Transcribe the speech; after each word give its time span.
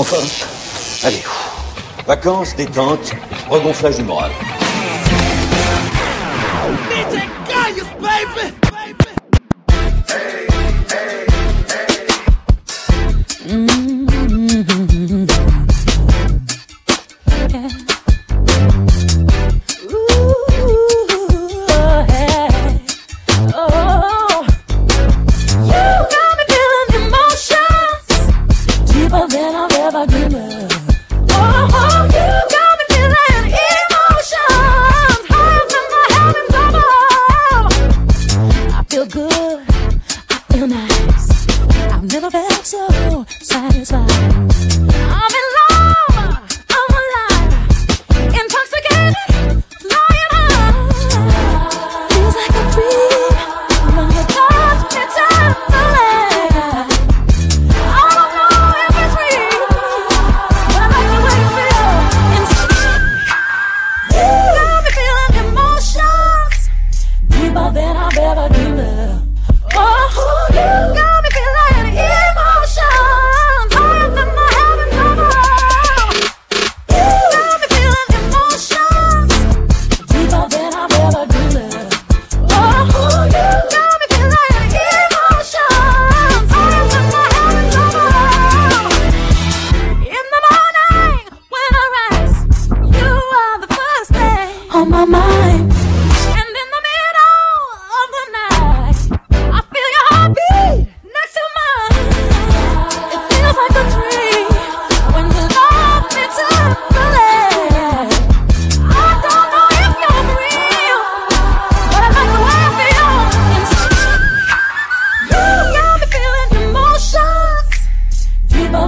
Enfin, 0.00 0.16
allez, 1.02 1.24
vacances, 2.06 2.54
détente, 2.54 3.12
regonflage 3.50 3.96
du 3.96 4.04
moral. 4.04 4.30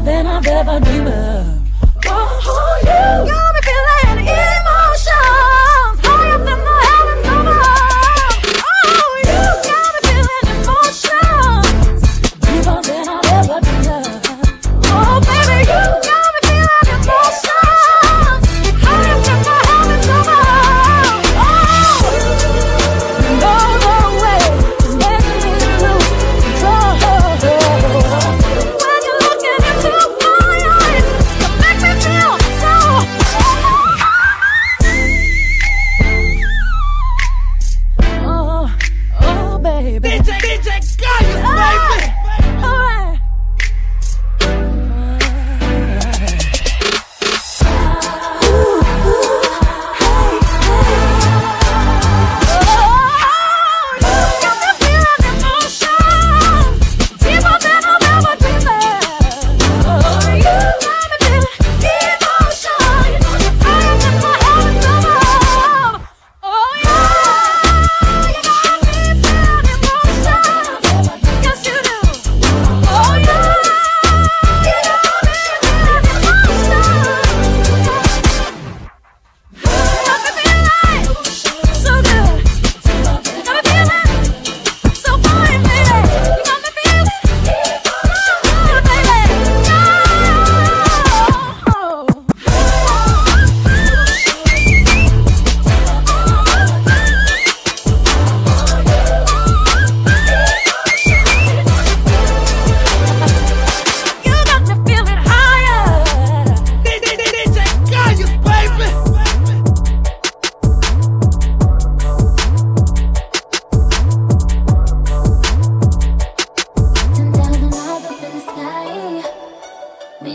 than 0.02 0.26
I've 0.26 0.46
ever 0.46 0.80
dreamed 0.80 1.08
of. 1.08 1.60
Oh, 2.06 2.40
oh 2.44 2.78
you. 2.82 2.88
yeah. 2.88 3.49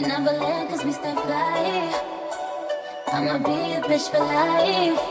never 0.08 0.32
let 0.32 0.70
cause 0.70 0.84
we 0.86 0.92
stay 0.92 1.14
fly. 1.14 1.92
I'ma 3.08 3.38
be 3.40 3.74
a 3.74 3.82
bitch 3.82 4.10
for 4.12 4.20
life. 4.20 5.02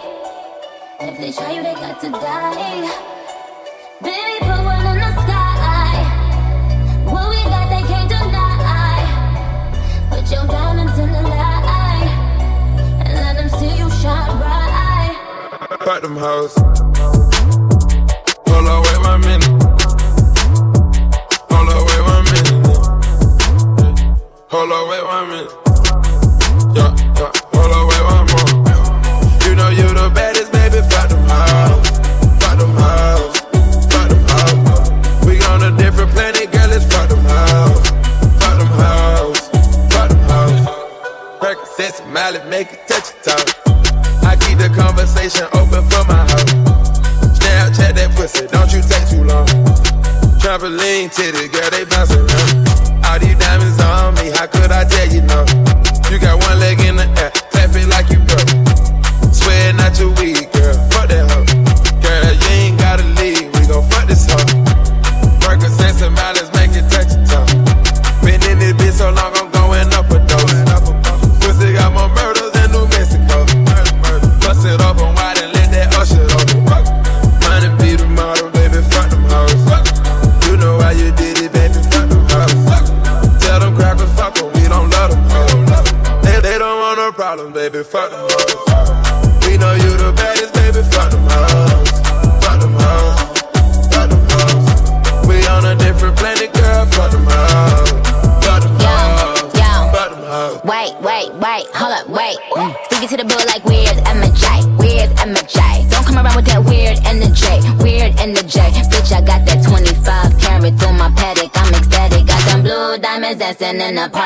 If 1.00 1.18
they 1.18 1.32
try 1.32 1.52
you, 1.52 1.62
they 1.62 1.74
got 1.74 2.00
to 2.00 2.10
die. 2.10 2.88
Baby, 4.02 4.38
put 4.40 4.60
one 4.64 4.86
in 4.86 4.98
the 5.04 5.12
sky. 5.22 5.94
What 7.06 7.28
we 7.30 7.42
got, 7.44 7.68
they 7.70 7.82
can't 7.88 8.08
deny. 8.08 9.02
Put 10.10 10.30
your 10.30 10.46
diamonds 10.46 10.98
in 10.98 11.10
the 11.10 11.22
light 11.22 12.10
and 13.04 13.14
let 13.14 13.36
them 13.36 13.48
see 13.58 13.76
you 13.76 13.90
shine 13.90 14.38
bright. 14.38 15.78
Platinum 15.80 16.16
house. 16.16 17.13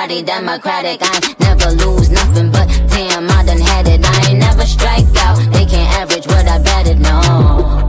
party 0.09 0.23
democratic. 0.23 1.01
I 1.03 1.35
never 1.41 1.71
lose 1.73 2.11
nothing, 2.11 2.51
but 2.51 2.67
damn, 2.89 3.29
I 3.29 3.45
done 3.45 3.61
had 3.61 3.87
it. 3.89 4.01
I 4.05 4.31
ain't 4.31 4.39
never 4.39 4.65
strike 4.65 5.05
out. 5.19 5.37
They 5.53 5.67
can't 5.67 5.91
average 6.01 6.27
what 6.27 6.49
I 6.49 6.59
batted, 6.59 6.99
no. 7.01 7.88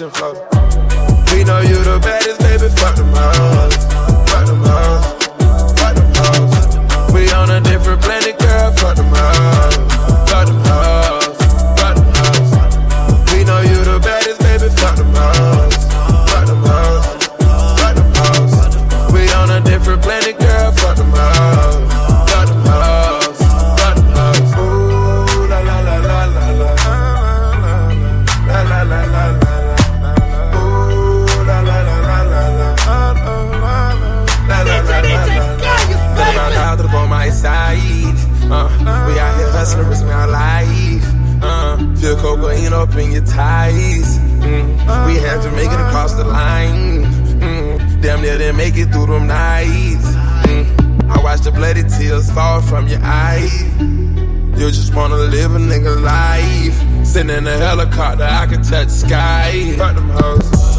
ocean 0.00 0.10
floating. 0.10 0.42
We 1.32 1.44
know 1.44 1.60
you 1.60 1.82
the 1.82 1.98
baddest, 2.00 2.40
baby, 2.40 2.68
fuck 2.76 2.96
them 2.96 3.14
all. 3.14 3.97
Wanna 54.98 55.14
live 55.14 55.54
a 55.54 55.58
nigga 55.58 56.02
life. 56.02 57.06
Sitting 57.06 57.30
in 57.30 57.46
a 57.46 57.56
helicopter, 57.56 58.24
I 58.24 58.46
can 58.46 58.64
touch 58.64 58.88
sky. 58.88 59.76
Fuck 59.78 59.94
them 59.94 60.10
hoes. 60.10 60.77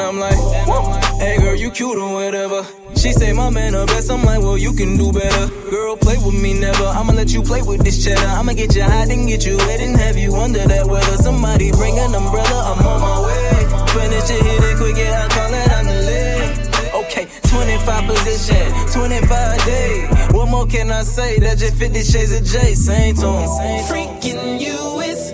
and 0.00 0.08
I'm 0.08 0.18
like, 0.18 1.20
hey 1.20 1.36
girl, 1.38 1.54
you 1.54 1.70
cute 1.70 1.98
or 1.98 2.12
whatever. 2.12 2.66
She 2.96 3.12
say, 3.12 3.32
my 3.32 3.50
man, 3.50 3.72
the 3.72 3.86
best. 3.86 4.10
I'm 4.10 4.22
like, 4.24 4.40
well, 4.40 4.58
you 4.58 4.72
can 4.72 4.96
do 4.96 5.12
better. 5.12 5.48
Girl, 5.70 5.96
play 5.96 6.16
with 6.16 6.40
me 6.40 6.58
never. 6.58 6.84
I'ma 6.84 7.12
let 7.12 7.32
you 7.32 7.42
play 7.42 7.62
with 7.62 7.84
this 7.84 8.04
cheddar. 8.04 8.26
I'ma 8.26 8.52
get 8.54 8.74
you 8.74 8.82
high, 8.82 9.04
and 9.04 9.28
get 9.28 9.46
you 9.46 9.56
wet 9.56 9.80
and 9.80 9.96
have 9.96 10.16
you 10.16 10.34
under 10.34 10.66
that 10.66 10.86
weather. 10.86 11.16
Somebody 11.16 11.70
bring 11.72 11.98
an 11.98 12.14
umbrella, 12.14 12.74
I'm 12.76 12.86
on 12.86 13.00
my 13.00 13.16
way. 13.26 13.50
Finish 13.92 14.30
it, 14.30 14.42
hit 14.42 14.62
it 14.64 14.76
quick, 14.76 14.96
yeah, 14.96 15.24
I 15.24 15.34
call 15.34 15.54
it 15.54 15.72
on 15.72 15.84
the 15.86 15.98
lid. 16.08 16.40
Okay, 17.04 17.26
25 17.48 18.04
position, 18.08 18.66
25 18.92 19.64
day. 19.64 20.08
What 20.32 20.48
more 20.48 20.66
can 20.66 20.90
I 20.90 21.02
say? 21.02 21.38
That 21.38 21.58
just 21.58 21.76
50 21.76 22.02
shades 22.02 22.32
of 22.32 22.44
J. 22.44 22.74
Same 22.74 23.14
tone. 23.16 23.46
Freaking 23.88 24.60
you 24.60 25.00
is 25.00 25.29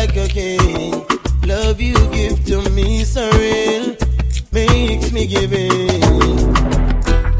like 0.00 0.16
a 0.16 0.28
king. 0.28 1.06
Love 1.44 1.78
you 1.78 1.94
give 2.08 2.42
to 2.46 2.70
me, 2.70 3.02
surreal, 3.02 3.84
makes 4.50 5.12
me 5.12 5.26
give 5.26 5.52
in. 5.52 6.00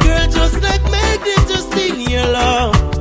Girl, 0.05 0.27
just 0.29 0.61
like 0.61 0.83
magnetic, 0.91 1.49
just 1.49 1.75
in 1.75 2.01
your 2.01 2.27
love. 2.27 3.00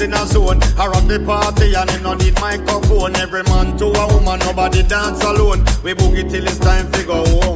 in 0.00 0.14
a 0.14 0.26
zone. 0.26 0.60
I 0.78 0.86
rock 0.86 1.06
the 1.06 1.20
party 1.24 1.74
and 1.74 1.90
him 1.90 2.02
no 2.02 2.14
need 2.14 2.40
microphone. 2.40 3.16
Every 3.16 3.42
man 3.44 3.76
to 3.78 3.86
a 3.86 4.06
woman, 4.14 4.38
nobody 4.40 4.82
dance 4.82 5.22
alone. 5.22 5.64
We 5.82 5.94
boogie 5.94 6.28
till 6.30 6.44
it's 6.44 6.58
time 6.58 6.90
to 6.92 7.04
go 7.04 7.24
home. 7.40 7.49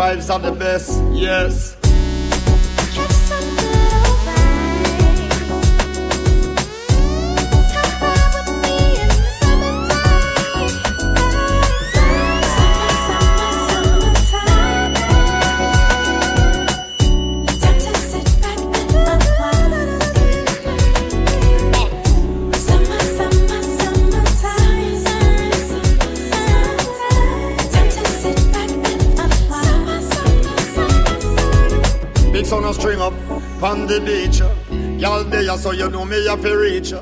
vibes 0.00 0.30
are 0.30 0.38
the 0.38 0.52
best, 0.52 1.02
yes. 1.12 1.79
so 35.60 35.72
you 35.72 35.90
know 35.90 36.06
me 36.06 36.26
have 36.26 36.40
to 36.42 36.56
reach. 36.56 36.94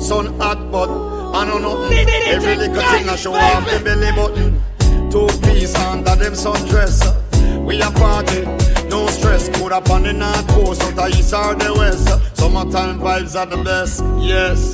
Sun 0.00 0.38
hot, 0.38 0.70
but 0.70 0.88
I 1.34 1.44
don't 1.44 1.62
know. 1.62 1.84
Every 1.90 2.54
little 2.54 2.74
thing 2.74 3.08
I 3.08 3.16
show 3.16 3.34
off 3.34 3.68
the 3.68 3.80
belly 3.80 4.12
button. 4.12 5.10
Two 5.10 5.26
piece 5.42 5.74
under 5.74 6.14
them 6.14 6.34
sundress. 6.34 7.02
We 7.64 7.80
a 7.82 7.90
party, 7.90 8.42
no 8.88 9.06
stress. 9.08 9.48
Put 9.58 9.72
up 9.72 9.90
on 9.90 10.04
the 10.04 10.12
north 10.12 10.46
coast, 10.48 10.82
out 10.82 10.94
the 10.94 11.06
east 11.08 11.34
or 11.34 11.54
the 11.54 11.74
west. 11.74 12.08
Summertime 12.38 13.00
vibes 13.00 13.34
are 13.38 13.46
the 13.46 13.62
best, 13.64 14.02
yes. 14.20 14.73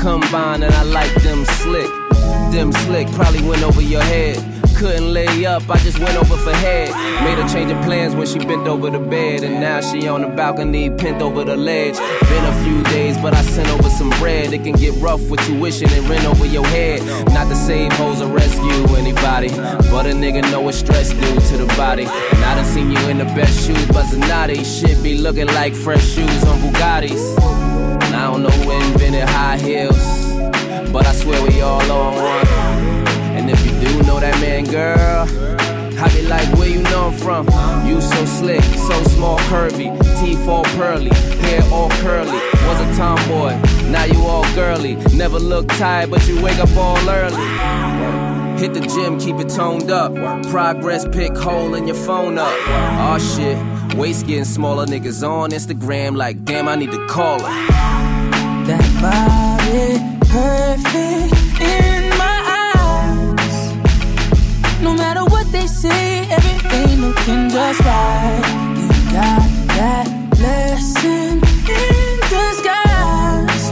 Combine 0.00 0.62
and 0.62 0.72
I 0.72 0.82
like 0.82 1.14
them 1.22 1.44
slick. 1.44 1.90
Them 2.52 2.72
slick 2.72 3.06
probably 3.12 3.42
went 3.42 3.62
over 3.62 3.82
your 3.82 4.02
head. 4.02 4.42
Couldn't 4.74 5.12
lay 5.12 5.44
up, 5.44 5.68
I 5.68 5.76
just 5.76 5.98
went 5.98 6.16
over 6.16 6.38
for 6.38 6.54
head. 6.54 6.88
Made 7.22 7.36
her 7.38 7.46
change 7.46 7.70
of 7.70 7.84
plans 7.84 8.14
when 8.14 8.26
she 8.26 8.38
bent 8.38 8.66
over 8.66 8.88
the 8.88 8.98
bed. 8.98 9.42
And 9.42 9.60
now 9.60 9.82
she 9.82 10.08
on 10.08 10.22
the 10.22 10.28
balcony, 10.28 10.88
pent 10.88 11.20
over 11.20 11.44
the 11.44 11.54
ledge. 11.54 11.98
Been 11.98 12.44
a 12.46 12.64
few 12.64 12.82
days, 12.84 13.18
but 13.18 13.34
I 13.34 13.42
sent 13.42 13.68
over 13.68 13.90
some 13.90 14.08
bread. 14.18 14.54
It 14.54 14.62
can 14.62 14.72
get 14.72 14.94
rough 15.02 15.20
with 15.28 15.44
tuition 15.44 15.90
and 15.90 16.08
rent 16.08 16.24
over 16.24 16.46
your 16.46 16.66
head. 16.68 17.04
Not 17.34 17.48
to 17.48 17.54
save 17.54 17.92
hoes 17.92 18.22
or 18.22 18.28
rescue 18.28 18.96
anybody. 18.96 19.50
But 19.90 20.06
a 20.06 20.14
nigga 20.14 20.50
know 20.50 20.62
what 20.62 20.76
stress 20.76 21.10
do 21.10 21.34
to 21.34 21.56
the 21.62 21.66
body. 21.76 22.04
And 22.04 22.44
I 22.44 22.54
done 22.54 22.64
seen 22.64 22.90
you 22.90 23.08
in 23.10 23.18
the 23.18 23.26
best 23.26 23.66
shoes, 23.66 23.86
but 23.88 24.06
Zanotti 24.06 24.64
shit 24.64 25.02
be 25.02 25.18
looking 25.18 25.48
like 25.48 25.74
fresh 25.74 26.06
shoes 26.14 26.44
on 26.44 26.58
Bugattis. 26.60 27.59
I 28.20 28.24
don't 28.24 28.42
know 28.42 28.50
who 28.50 28.70
invented 28.70 29.26
high 29.26 29.56
heels. 29.56 29.96
But 30.92 31.06
I 31.06 31.12
swear 31.12 31.42
we 31.42 31.62
all 31.62 31.80
on 31.90 32.14
one. 32.16 32.46
And 33.34 33.48
if 33.48 33.64
you 33.64 33.72
do 33.80 34.02
know 34.02 34.20
that 34.20 34.38
man, 34.42 34.64
girl, 34.66 35.26
I 35.98 36.08
be 36.14 36.28
like, 36.28 36.46
where 36.58 36.68
you 36.68 36.82
know 36.82 37.06
I'm 37.06 37.16
from? 37.16 37.46
You 37.86 37.98
so 38.02 38.24
slick, 38.26 38.62
so 38.62 39.02
small, 39.04 39.38
curvy, 39.48 39.88
teeth 40.20 40.46
all 40.46 40.64
pearly, 40.76 41.08
hair 41.44 41.62
all 41.72 41.88
curly. 42.02 42.38
Was 42.66 42.80
a 42.80 42.94
tomboy, 42.94 43.56
now 43.88 44.04
you 44.04 44.20
all 44.26 44.44
girly. 44.54 44.96
Never 45.16 45.38
look 45.38 45.66
tired, 45.68 46.10
but 46.10 46.26
you 46.28 46.42
wake 46.42 46.58
up 46.58 46.76
all 46.76 46.98
early. 47.08 47.48
Hit 48.60 48.74
the 48.74 48.80
gym, 48.80 49.18
keep 49.18 49.36
it 49.36 49.48
toned 49.48 49.90
up. 49.90 50.12
Progress 50.50 51.08
pick 51.08 51.34
hole 51.34 51.74
in 51.74 51.86
your 51.86 51.96
phone 51.96 52.36
up. 52.36 52.52
Aw 52.68 53.16
shit, 53.16 53.96
waist 53.96 54.26
getting 54.26 54.44
smaller. 54.44 54.84
Niggas 54.84 55.26
on 55.26 55.52
Instagram 55.52 56.16
like, 56.16 56.44
damn, 56.44 56.68
I 56.68 56.76
need 56.76 56.90
to 56.90 57.06
call 57.06 57.40
her. 57.40 57.69
Body 59.00 59.98
perfect 60.28 61.32
in 61.58 62.10
my 62.18 62.38
eyes. 62.60 63.72
No 64.82 64.92
matter 64.94 65.24
what 65.24 65.50
they 65.50 65.66
say, 65.66 66.28
everything 66.28 67.00
looking 67.00 67.48
just 67.48 67.80
right. 67.80 68.42
You 68.76 68.88
got 69.10 69.48
that 69.78 70.06
blessing 70.36 71.40
in 71.64 72.20
disguise. 72.28 73.70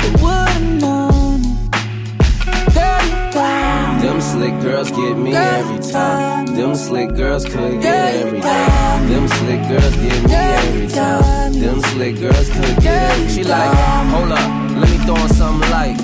Who 0.00 0.08
would've 0.24 0.80
known 0.80 1.40
it? 1.44 2.72
Girl, 2.72 3.02
you 3.04 3.32
got 3.34 4.00
Them 4.00 4.20
slick 4.22 4.58
girls 4.62 4.90
get 4.90 5.18
me 5.18 5.32
Girl, 5.32 5.42
every 5.42 5.92
time. 5.92 6.46
Them 6.46 6.74
slick 6.74 7.14
girls 7.14 7.44
could 7.44 7.54
Girl, 7.54 7.82
get 7.82 8.14
you 8.14 8.26
every 8.26 8.40
time. 8.40 9.08
Them 9.10 9.28
slick 9.28 9.68
girls 9.68 9.96
get 9.96 10.24
me 10.24 10.34
every 10.34 10.88
time. 10.88 11.52
Them 11.52 11.80
slick 11.92 12.18
girls 12.18 12.48
could 12.48 12.76
get 12.80 12.82
Girl, 12.82 13.10
every 13.10 13.22
you 13.24 13.28
She 13.28 13.44
like, 13.44 13.74
hold 14.08 14.32
up, 14.32 14.61
let 15.02 15.08
me 15.08 15.14
throw 15.14 15.22
on 15.22 15.28
something 15.34 15.70
light. 15.70 15.96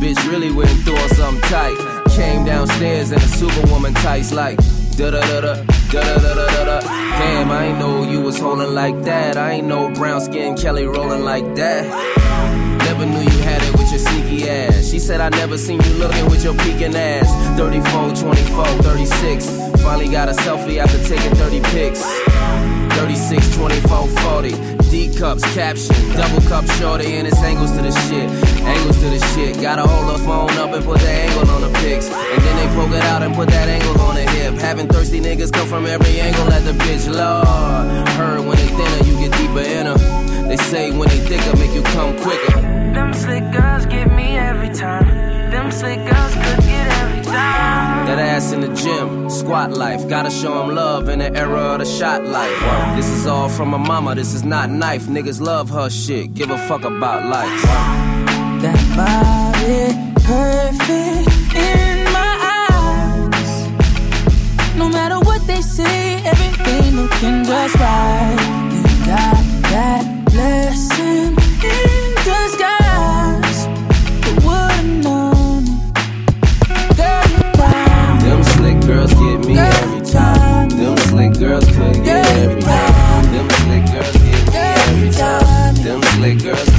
Bitch 0.00 0.30
really 0.30 0.52
went 0.52 0.88
on 0.88 1.08
something 1.10 1.42
tight. 1.50 1.76
Came 2.10 2.44
downstairs 2.44 3.12
in 3.12 3.18
a 3.18 3.28
superwoman 3.28 3.94
tights 3.94 4.32
like 4.32 4.56
da 4.96 5.10
da 5.10 5.20
da 5.20 5.40
da 5.40 5.54
da 5.90 6.02
da 6.02 6.34
da 6.34 6.46
da 6.46 6.64
da. 6.64 6.80
Damn, 6.80 7.50
I 7.50 7.66
ain't 7.66 7.78
know 7.78 8.02
you 8.02 8.20
was 8.20 8.38
holding 8.38 8.74
like 8.74 9.02
that. 9.02 9.36
I 9.36 9.52
ain't 9.52 9.66
know 9.66 9.90
brown 9.92 10.20
skin 10.20 10.56
Kelly 10.56 10.86
rolling 10.86 11.24
like 11.24 11.54
that. 11.56 11.84
Never 12.84 13.06
knew 13.06 13.20
you 13.20 13.42
had 13.42 13.62
it 13.62 13.72
with 13.72 13.90
your 13.90 14.00
sneaky 14.00 14.48
ass. 14.48 14.90
She 14.90 14.98
said 14.98 15.20
I 15.20 15.28
never 15.30 15.56
seen 15.56 15.80
you 15.80 15.94
looking 15.94 16.28
with 16.30 16.42
your 16.44 16.54
peeking 16.54 16.94
ass. 16.96 17.28
34, 17.58 18.14
24, 18.14 18.64
36. 18.82 19.46
Finally 19.82 20.08
got 20.08 20.28
a 20.28 20.32
selfie 20.32 20.78
after 20.78 20.98
taking 21.04 21.34
30 21.36 21.60
pics. 21.72 22.02
36, 22.98 23.56
24, 23.56 24.08
40. 24.08 24.79
D 24.90 25.14
cups, 25.14 25.44
caption, 25.54 25.94
double 26.16 26.40
cup 26.48 26.66
shorty, 26.72 27.14
and 27.14 27.24
it's 27.24 27.40
angles 27.42 27.70
to 27.76 27.82
the 27.82 27.92
shit. 27.92 28.28
Angles 28.66 28.96
to 28.98 29.08
the 29.08 29.20
shit. 29.34 29.60
Gotta 29.62 29.86
hold 29.86 30.12
the 30.12 30.18
phone 30.24 30.50
up 30.58 30.72
and 30.72 30.84
put 30.84 30.98
the 30.98 31.08
angle 31.08 31.48
on 31.48 31.60
the 31.60 31.70
pics. 31.78 32.10
And 32.10 32.42
then 32.42 32.56
they 32.56 32.74
poke 32.74 32.90
it 32.90 33.04
out 33.04 33.22
and 33.22 33.32
put 33.32 33.48
that 33.50 33.68
angle 33.68 34.00
on 34.00 34.16
the 34.16 34.22
hip. 34.22 34.54
Having 34.54 34.88
thirsty 34.88 35.20
niggas 35.20 35.52
come 35.52 35.68
from 35.68 35.86
every 35.86 36.18
angle 36.18 36.52
at 36.52 36.64
the 36.64 36.72
bitch. 36.72 37.06
Lord, 37.06 38.08
heard 38.18 38.40
when 38.40 38.56
they 38.56 38.66
thinner, 38.66 39.04
you 39.06 39.28
get 39.28 39.38
deeper 39.38 39.60
in 39.60 39.86
her. 39.86 40.48
They 40.48 40.56
say 40.56 40.90
when 40.90 41.08
they 41.08 41.18
thicker, 41.18 41.56
make 41.56 41.72
you 41.72 41.82
come 41.94 42.18
quicker. 42.18 42.60
Them 42.92 43.14
slick 43.14 43.44
girls 43.52 43.86
get 43.86 44.12
me 44.12 44.36
every 44.36 44.74
time. 44.74 45.06
Them 45.52 45.70
slick 45.70 45.98
girls 45.98 46.34
could 46.34 46.64
get 46.66 46.88
every 46.98 47.22
time. 47.22 47.89
That 48.10 48.18
ass 48.18 48.50
in 48.50 48.60
the 48.60 48.74
gym, 48.74 49.30
squat 49.30 49.70
life. 49.70 50.08
Gotta 50.08 50.32
show 50.32 50.52
'em 50.60 50.74
love 50.74 51.08
in 51.08 51.20
the 51.20 51.30
era 51.32 51.74
of 51.74 51.78
the 51.78 51.84
shot 51.84 52.26
life. 52.26 52.60
This 52.96 53.08
is 53.08 53.24
all 53.24 53.48
from 53.48 53.68
my 53.70 53.76
mama, 53.78 54.16
this 54.16 54.34
is 54.34 54.42
not 54.42 54.68
knife. 54.68 55.04
Niggas 55.06 55.40
love 55.40 55.70
her 55.70 55.88
shit, 55.88 56.34
give 56.34 56.50
a 56.50 56.58
fuck 56.58 56.84
about 56.84 57.20
life. 57.36 57.62
That 58.62 58.80
body 58.98 59.94
perfect 60.26 61.54
in 61.54 62.12
my 62.16 62.32
eyes. 62.58 63.52
No 64.76 64.88
matter 64.88 65.20
what 65.20 65.46
they 65.46 65.62
say, 65.62 66.20
everything 66.32 66.96
looking 66.96 67.44
just 67.44 67.76
right. 67.76 68.38
You 68.72 68.82
got 69.06 69.38
that 69.70 70.02
blessing 70.32 71.39
Catholic 86.20 86.42
girls 86.42 86.69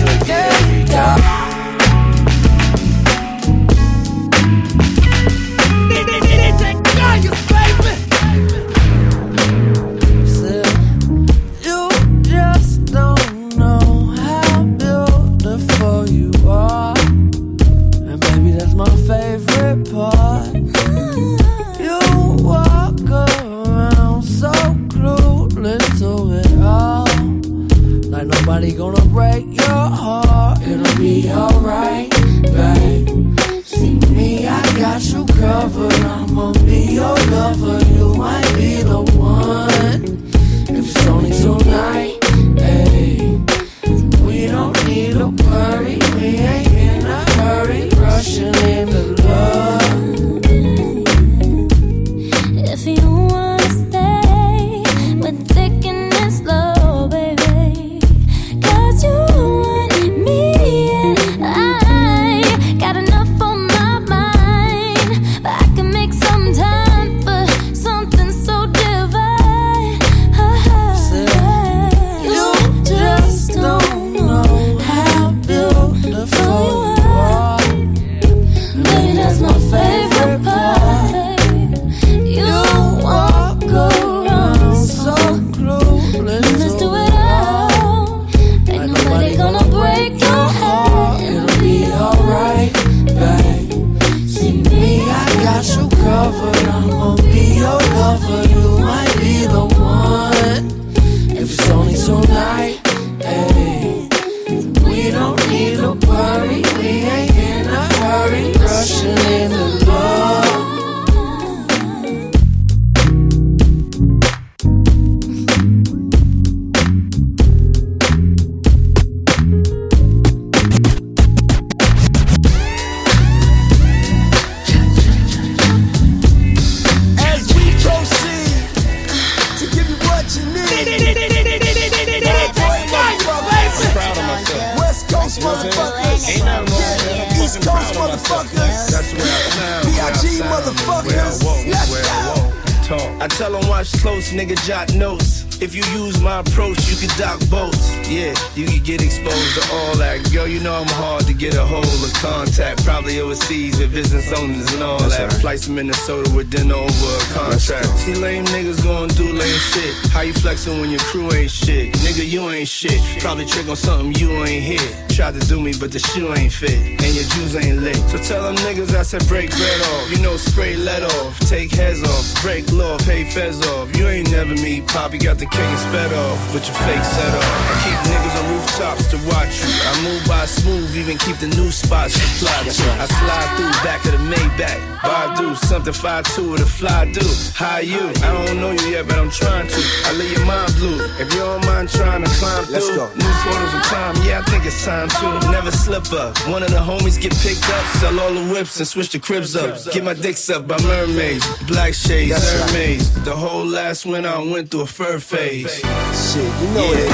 motherfuckers. 135.91 136.30
Ain't 136.30 136.45
nothing 136.45 136.73
wrong 136.73 136.82
with 136.82 137.08
it. 137.08 137.19
I'm 137.21 137.43
East 137.43 137.56
Coast 137.56 137.62
proud 137.63 138.13
of 138.13 138.21
motherfuckers. 138.21 138.92
That's 138.92 139.13
where 139.13 139.21
I 139.21 139.39
sound. 139.52 139.85
where 139.85 140.04
I 140.04 140.12
PIG 140.12 140.31
sound, 140.31 140.52
motherfuckers. 140.54 141.08
Where 141.08 141.21
I 141.21 141.46
walk, 141.46 141.67
Let's 141.67 141.92
where 141.92 142.04
I 142.04 142.35
go. 142.35 142.42
walk. 142.42 142.54
Talk. 142.85 143.21
I 143.21 143.27
tell 143.27 143.52
them 143.52 143.69
watch 143.69 143.92
close, 143.94 144.31
nigga, 144.31 144.56
jot 144.65 144.94
notes. 144.94 145.46
If 145.62 145.75
you 145.75 145.83
use 145.93 146.19
my 146.19 146.39
approach, 146.39 146.89
you 146.89 146.97
can 146.97 147.15
dock 147.19 147.39
boats. 147.51 147.93
Yeah, 148.09 148.33
you 148.55 148.65
can 148.65 148.81
get 148.81 148.99
exposed 148.99 149.53
to 149.62 149.73
all 149.75 149.95
that. 149.97 150.27
Girl, 150.33 150.47
you 150.47 150.59
know 150.59 150.73
I'm 150.73 150.87
hard 150.87 151.27
to 151.27 151.35
get 151.35 151.53
a 151.53 151.63
hold 151.63 151.85
of 151.85 152.12
contact. 152.15 152.83
Probably 152.83 153.21
overseas 153.21 153.77
with 153.77 153.93
business 153.93 154.33
owners 154.33 154.73
and 154.73 154.81
all 154.81 154.97
that. 154.97 155.31
Flights 155.33 155.65
to 155.67 155.71
Minnesota 155.71 156.33
with 156.35 156.49
dinner 156.49 156.73
over 156.73 156.89
a 156.89 157.33
contract. 157.37 157.85
See 157.99 158.15
lame 158.15 158.45
niggas 158.45 158.83
going 158.83 159.09
do 159.09 159.31
lame 159.31 159.59
shit. 159.71 159.93
How 160.09 160.21
you 160.21 160.33
flexing 160.33 160.81
when 160.81 160.89
your 160.89 160.99
crew 161.01 161.31
ain't 161.31 161.51
shit? 161.51 161.93
Nigga, 161.93 162.27
you 162.27 162.49
ain't 162.49 162.67
shit. 162.67 162.99
Probably 163.21 163.45
trick 163.45 163.69
on 163.69 163.75
something 163.75 164.15
you 164.15 164.31
ain't 164.43 164.63
hit. 164.63 165.09
Tried 165.09 165.35
to 165.35 165.47
do 165.47 165.62
me, 165.62 165.73
but 165.79 165.91
the 165.91 165.99
shoe 165.99 166.33
ain't 166.33 166.51
fit. 166.51 166.73
And 166.73 167.13
your 167.13 167.27
juice 167.37 167.55
ain't 167.55 167.83
lit. 167.83 167.97
So 168.09 168.17
tell 168.17 168.41
them 168.41 168.55
niggas 168.65 168.95
I 168.95 169.03
said 169.03 169.27
break 169.27 169.51
bread 169.51 169.81
off. 169.93 170.09
You 170.09 170.23
know, 170.23 170.37
spray 170.37 170.75
lead 170.75 171.03
off. 171.03 171.39
Take 171.41 171.69
heads 171.69 172.01
off. 172.01 172.41
Break 172.41 172.71
law, 172.71 172.97
pay 172.97 173.29
feds 173.29 173.62
off. 173.67 173.95
You 173.95 174.07
ain't 174.07 174.31
never 174.31 174.55
meet 174.55 174.87
Poppy, 174.87 175.19
got 175.19 175.37
the 175.37 175.50
king 175.52 175.69
and 175.69 175.79
sped 175.79 176.12
off. 176.13 176.39
With 176.54 176.65
your 176.67 176.75
fake 176.83 177.04
set 177.04 177.33
off. 177.35 177.45
I 177.45 177.75
keep 177.83 177.99
niggas 178.12 178.35
on 178.39 178.45
rooftops 178.52 179.06
to 179.12 179.17
watch 179.29 179.54
you. 179.62 179.71
I 179.87 179.93
move 180.04 180.23
by 180.27 180.45
smooth, 180.45 180.95
even 180.95 181.17
keep 181.17 181.37
the 181.37 181.47
new 181.47 181.71
spots 181.71 182.13
supplied. 182.15 182.67
I 182.67 183.06
slide 183.06 183.49
through 183.56 183.75
back 183.85 184.04
of 184.06 184.12
the 184.13 184.23
Maybach. 184.31 185.37
do 185.37 185.56
something 185.56 185.93
5'2 185.93 186.52
with 186.52 186.62
a 186.62 186.65
fly 186.65 187.12
do. 187.12 187.25
How 187.56 187.79
you? 187.79 188.12
I 188.23 188.45
don't 188.45 188.60
know 188.60 188.71
you 188.71 188.87
yet, 188.95 189.08
but 189.08 189.17
I'm 189.19 189.31
trying 189.31 189.67
to. 189.67 189.81
I 190.06 190.13
leave 190.13 190.31
your 190.37 190.45
mind 190.45 190.73
blue. 190.75 190.99
If 191.19 191.33
you 191.33 191.39
don't 191.39 191.65
mind 191.65 191.89
trying 191.89 192.23
to 192.23 192.31
climb 192.39 192.65
through. 192.65 192.73
Let's 192.73 192.89
go. 192.95 193.06
New 193.15 193.33
portals 193.43 193.73
of 193.73 193.83
time, 193.83 194.15
yeah, 194.27 194.39
I 194.39 194.43
think 194.49 194.65
it's 194.65 194.83
time 194.85 195.10
to 195.10 195.52
never 195.52 195.71
slip 195.71 196.12
up. 196.13 196.37
One 196.47 196.63
of 196.63 196.71
the 196.71 196.83
homies 196.89 197.19
get 197.19 197.33
picked 197.37 197.67
up, 197.69 197.85
sell 197.99 198.19
all 198.19 198.33
the 198.33 198.54
whips 198.54 198.77
and 198.79 198.87
switch 198.87 199.10
the 199.12 199.19
cribs 199.19 199.56
up. 199.56 199.77
Get 199.93 200.04
my 200.04 200.13
dicks 200.13 200.49
up 200.49 200.67
by 200.67 200.77
mermaids, 200.83 201.45
black 201.65 201.93
shades, 201.93 202.39
mermaids. 202.54 203.12
The 203.23 203.35
whole 203.35 203.65
last 203.65 204.06
winter 204.06 204.29
I 204.29 204.43
went 204.43 204.71
through 204.71 204.81
a 204.81 204.87
fur 204.87 205.19
phase. 205.19 205.40
Shit, 205.42 206.46
you 206.62 206.67
know 206.69 206.85
Yeah, 206.85 207.02
it. 207.02 207.10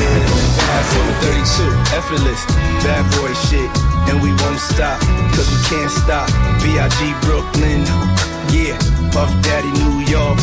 Pass 0.60 0.92
over 1.00 1.16
32, 1.32 1.64
effortless, 1.96 2.44
bad 2.84 3.08
boy 3.16 3.32
shit, 3.48 3.72
and 4.12 4.20
we 4.22 4.36
won't 4.44 4.60
stop, 4.60 5.00
cause 5.32 5.48
we 5.48 5.56
can't 5.72 5.88
stop. 5.90 6.28
B.I.G. 6.60 7.16
Brooklyn, 7.24 7.88
yeah, 8.52 8.76
Puff 9.16 9.32
Daddy 9.48 9.72
New 9.80 10.04
York, 10.12 10.36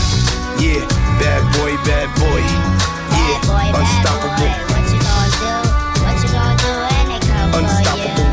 yeah, 0.57 0.81
bad 1.21 1.45
boy, 1.61 1.77
bad 1.85 2.09
boy, 2.17 2.41
yeah, 2.41 3.37
Bad 3.45 3.53
boy, 3.53 3.69
bad 3.69 3.85
unstoppable. 3.85 4.33
boy. 4.41 4.49
What 4.65 4.89
you 4.89 4.97
gonna 5.05 5.29
do? 5.45 5.53
What 6.01 6.17
you 6.25 6.29
gonna 6.33 6.57
do 6.65 6.73
when 6.89 7.05
they 7.13 7.21
come 7.21 7.53
Unstoppable. 7.61 8.33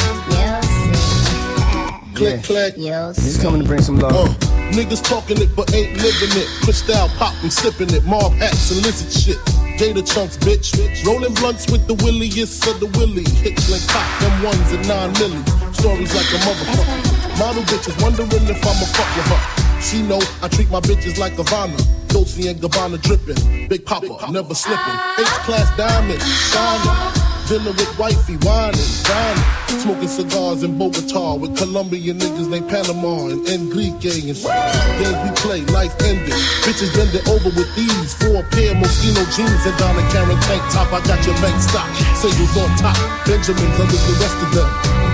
for 0.00 0.32
you? 0.32 0.48
You'll 0.48 0.64
see. 0.64 2.16
Click, 2.16 2.40
clack. 2.42 2.72
You'll 2.80 3.12
He's 3.20 3.36
coming 3.36 3.60
to 3.60 3.68
bring 3.68 3.82
some 3.82 3.98
love. 3.98 4.14
Uh, 4.16 4.51
niggas 4.72 5.02
talking 5.02 5.40
it 5.40 5.54
but 5.54 5.72
ain't 5.74 5.96
living 6.00 6.32
it. 6.36 6.48
Cristal 6.64 7.08
pop, 7.16 7.34
I'm 7.42 7.50
sipping 7.50 7.92
it. 7.94 8.04
Mob 8.04 8.32
hats 8.32 8.70
and 8.72 8.82
lizard 8.82 9.12
shit. 9.12 9.38
Gator 9.78 10.02
chunks, 10.02 10.36
bitch. 10.36 10.72
Rolling 11.06 11.34
blunts 11.34 11.70
with 11.70 11.86
the 11.86 11.94
williest 12.04 12.66
of 12.66 12.80
the 12.80 12.86
willy. 12.98 13.24
Hitchling 13.24 13.86
cop, 13.88 14.06
them 14.20 14.42
ones 14.42 14.72
and 14.72 14.86
nine 14.88 15.12
milli. 15.14 15.42
Stories 15.74 16.14
like 16.14 16.28
a 16.32 16.38
motherfucker. 16.44 17.38
Model 17.38 17.62
bitches 17.64 17.96
wondering 18.02 18.30
if 18.48 18.60
I'ma 18.60 18.86
fuck 18.92 19.10
with 19.16 19.26
her. 19.32 19.80
She 19.80 20.02
know 20.02 20.20
I 20.42 20.48
treat 20.48 20.70
my 20.70 20.80
bitches 20.80 21.18
like 21.18 21.32
Havana. 21.34 21.76
Dolce 22.08 22.48
and 22.48 22.60
Gabbana 22.60 23.00
dripping. 23.02 23.68
Big 23.68 23.84
Papa, 23.84 24.30
never 24.30 24.54
slipping. 24.54 24.98
H-class 25.18 25.76
diamond, 25.76 26.22
shining. 26.22 27.48
Dinner 27.48 27.72
with 27.72 27.98
wifey, 27.98 28.36
whining, 28.46 28.80
dining. 29.02 29.61
Smoking 30.02 30.30
cigars 30.30 30.62
in 30.64 30.78
Bogota 30.78 31.34
with 31.36 31.56
Colombian 31.56 32.18
niggas 32.18 32.48
named 32.50 32.68
Panama 32.68 33.28
and 33.28 33.46
Enrique 33.46 34.26
and 34.26 34.36
shit. 34.36 34.50
Games 34.98 35.18
we 35.22 35.30
play, 35.38 35.60
life 35.70 35.94
ended. 36.02 36.34
Bitches 36.66 36.90
bend 36.94 37.14
it 37.14 37.22
over 37.28 37.50
with 37.54 37.70
these. 37.76 38.14
Four 38.18 38.42
pair 38.50 38.74
Moschino 38.74 39.22
jeans 39.30 39.62
and 39.62 39.78
Donna 39.78 40.02
Karan 40.10 40.40
tank 40.42 40.62
top. 40.74 40.92
I 40.92 40.98
got 41.06 41.24
your 41.24 41.38
bank 41.38 41.54
stock. 41.62 41.86
Singles 42.18 42.50
on 42.58 42.74
top. 42.82 42.98
Benjamins 43.26 43.78
under 43.78 43.94
the 43.94 44.14
rest 44.18 44.38
of 44.42 44.50
them. 44.50 44.70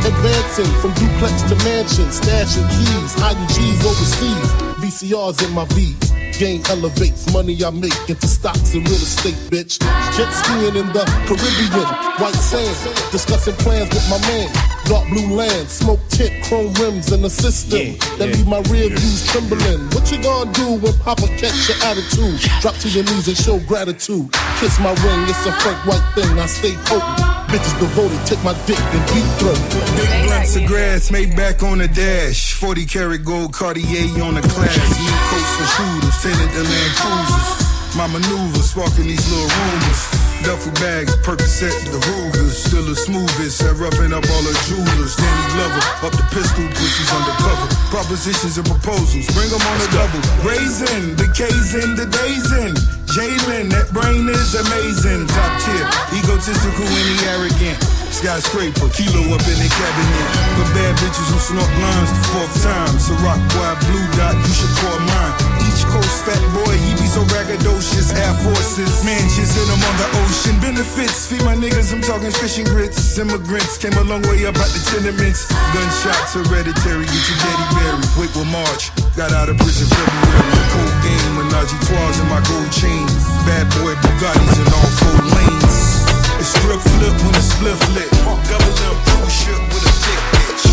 Advancing 0.09 0.73
from 0.81 0.95
duplex 0.97 1.43
to 1.53 1.57
mansion. 1.69 2.09
Stashing 2.09 2.65
keys, 2.73 3.13
hiding 3.21 3.49
G's 3.53 3.85
overseas. 3.85 4.49
VCRs 4.81 5.47
in 5.47 5.53
my 5.53 5.67
V's. 5.77 6.08
Game 6.39 6.63
elevates 6.71 7.33
money 7.33 7.65
I 7.65 7.71
make 7.71 7.99
into 8.09 8.29
stocks 8.29 8.73
and 8.73 8.87
real 8.87 8.95
estate, 8.95 9.35
bitch. 9.51 9.81
Jet 10.17 10.31
skiing 10.31 10.77
in 10.77 10.87
the 10.93 11.03
Caribbean, 11.27 11.89
white 12.23 12.39
sand. 12.39 13.11
Discussing 13.11 13.55
plans 13.55 13.89
with 13.91 14.09
my 14.09 14.21
man. 14.29 14.47
Dark 14.85 15.09
blue 15.09 15.35
land, 15.35 15.69
smoke 15.69 15.99
tint, 16.11 16.45
chrome 16.45 16.73
rims, 16.75 17.11
and 17.11 17.25
a 17.25 17.31
system 17.31 17.79
Yeah, 17.79 18.17
that 18.19 18.29
yeah, 18.29 18.37
leave 18.37 18.47
my 18.47 18.61
rear 18.71 18.89
views 18.89 19.27
trembling. 19.33 19.81
What 19.91 20.13
you 20.13 20.23
gonna 20.23 20.53
do 20.53 20.79
when 20.79 20.95
Papa 21.03 21.27
catch 21.43 21.69
your 21.69 21.79
attitude? 21.83 22.39
Drop 22.61 22.77
to 22.77 22.89
your 22.89 23.03
knees 23.03 23.27
and 23.27 23.37
show 23.37 23.59
gratitude. 23.67 24.31
Kiss 24.61 24.79
my 24.79 24.95
ring, 24.95 25.27
it's 25.27 25.45
a 25.45 25.51
Frank 25.59 25.85
White 25.87 26.07
thing. 26.15 26.39
I 26.39 26.47
stay 26.47 26.75
potent. 26.87 27.38
Bitches 27.49 27.79
devoted, 27.81 28.21
take 28.27 28.43
my 28.45 28.53
dick 28.67 28.79
and 28.79 29.07
deep 29.09 29.25
throat. 29.39 29.59
Big 29.97 30.27
blunts 30.27 30.55
of 30.57 30.67
grass 30.67 31.11
made 31.11 31.35
back 31.35 31.63
on 31.63 31.79
the 31.79 31.89
dash. 31.89 32.53
40 32.53 32.85
karat 32.85 33.25
gold 33.25 33.55
Cartier 33.55 34.23
on 34.23 34.35
the 34.35 34.43
class. 34.43 34.77
New 35.01 35.17
coats 35.31 35.57
for 35.57 35.67
shooters, 35.77 36.23
tinted 36.23 36.51
the 36.55 36.63
Land 36.63 36.95
Cruisers. 36.97 37.68
My 37.97 38.07
maneuvers, 38.07 38.71
sparking 38.71 39.09
these 39.09 39.25
little 39.33 39.49
rumors. 39.49 40.01
Duffel 40.45 40.71
bags, 40.79 41.17
Percocets, 41.25 41.89
the 41.91 41.99
Rugers. 41.99 42.55
Still 42.57 42.85
the 42.85 42.95
smoothest 42.95 43.63
at 43.65 43.75
roughing 43.81 44.13
up 44.13 44.23
all 44.29 44.45
the 44.45 44.55
jewelers. 44.69 45.17
Danny 45.17 45.47
Glover, 45.57 45.83
up 46.07 46.15
the 46.15 46.27
pistol, 46.31 46.63
pussies 46.79 47.11
undercover. 47.11 47.67
Propositions 47.91 48.55
and 48.61 48.67
proposals, 48.69 49.27
bring 49.35 49.51
them 49.51 49.65
on 49.65 49.79
a 49.83 49.89
double. 49.91 50.23
Raisin, 50.47 51.17
the 51.17 51.27
K's 51.33 51.75
in, 51.75 51.97
the 51.97 52.07
days 52.07 52.49
in. 52.55 52.77
Jalen, 53.09 53.73
that 53.73 53.89
brain 53.91 54.29
is 54.29 54.53
amazing. 54.55 55.27
Top 55.33 55.53
tier, 55.65 55.87
egotistical 56.13 56.87
and 56.87 57.09
he 57.09 57.19
arrogant. 57.35 57.79
Skyscraper, 58.13 58.89
kilo 58.95 59.23
up 59.33 59.43
in 59.49 59.59
the 59.59 59.71
cabinet. 59.75 60.27
For 60.55 60.67
bad 60.77 60.93
bitches 61.03 61.29
who 61.33 61.39
snort 61.41 61.73
lines 61.83 62.11
the 62.15 62.21
fourth 62.31 62.55
time. 62.63 62.95
Ciroc 63.01 63.41
boy, 63.57 63.75
blue 63.91 64.07
dot, 64.15 64.37
you 64.37 64.55
should 64.55 64.75
call 64.77 64.99
mine. 65.03 65.68
Each 65.89 65.95
coast 65.97 66.29
fat 66.29 66.37
boy, 66.53 66.77
he 66.77 66.93
be 67.01 67.09
so 67.09 67.25
braggadocious. 67.33 68.13
Air 68.13 68.35
Forces, 68.45 69.05
mansions 69.09 69.57
in 69.57 69.65
them 69.73 69.81
on 69.81 69.97
the 69.97 70.09
ocean. 70.21 70.61
Benefits, 70.61 71.25
feed 71.25 71.43
my 71.45 71.57
niggas, 71.57 71.93
I'm 71.97 72.03
talking 72.03 72.31
fishing 72.31 72.67
grits. 72.69 73.17
Immigrants 73.17 73.79
came 73.79 73.97
a 73.97 74.05
long 74.05 74.21
way 74.29 74.45
up 74.45 74.57
out 74.61 74.69
the 74.69 74.83
tenements. 74.85 75.49
Gunshots 75.73 76.37
hereditary, 76.37 77.09
get 77.09 77.25
your 77.25 77.39
daddy 77.41 77.67
buried. 77.81 78.05
Wait, 78.21 78.29
will 78.37 78.45
March, 78.53 78.93
got 79.17 79.33
out 79.33 79.49
of 79.49 79.57
prison 79.57 79.89
February. 79.89 80.61
Cold 80.77 80.97
game, 81.01 81.33
Menage 81.41 81.73
trois 81.89 82.21
in 82.21 82.29
my 82.29 82.41
gold 82.45 82.69
chains. 82.69 83.25
Bad 83.49 83.65
boy 83.81 83.97
Bugattis 84.05 84.61
in 84.61 84.69
all 84.69 84.91
four 85.01 85.25
lanes. 85.25 86.05
The 86.37 86.45
strip 86.45 86.81
flip 86.85 87.17
when 87.25 87.33
the 87.33 87.41
spliff 87.41 87.81
lit. 87.97 88.13
Double 88.45 88.77
M 88.93 88.97
cruise 89.09 89.33
ship 89.33 89.63
with 89.73 89.89
a 89.89 89.95
thick 90.05 90.21
bitch. 90.37 90.69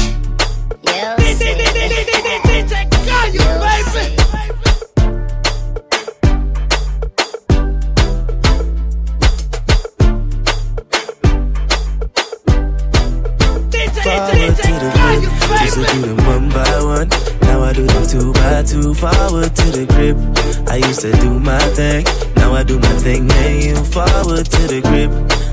Forward 14.06 14.56
to 14.56 14.72
the 14.84 14.92
grip, 14.94 15.62
used 15.66 15.74
to 15.74 15.94
do 15.96 16.02
them 16.02 16.26
one 16.28 16.50
by 16.50 16.84
one. 16.84 17.10
Now 17.42 17.64
I 17.64 17.74
do 17.74 17.88
them 17.88 18.06
two 18.06 18.34
by 18.34 18.62
two. 18.62 18.94
Forward 18.94 19.56
to 19.56 19.66
the 19.72 19.86
grip, 19.90 20.16
I 20.70 20.76
used 20.76 21.02
to 21.02 21.12
do 21.14 21.40
my 21.40 21.58
thing. 21.74 22.06
Now 22.36 22.54
I 22.54 22.62
do 22.62 22.78
my 22.78 22.96
thing, 23.00 23.32
and 23.32 23.64
you 23.64 23.76
forward 23.86 24.46
to 24.46 24.62
the 24.68 24.82
grip. 24.86 25.10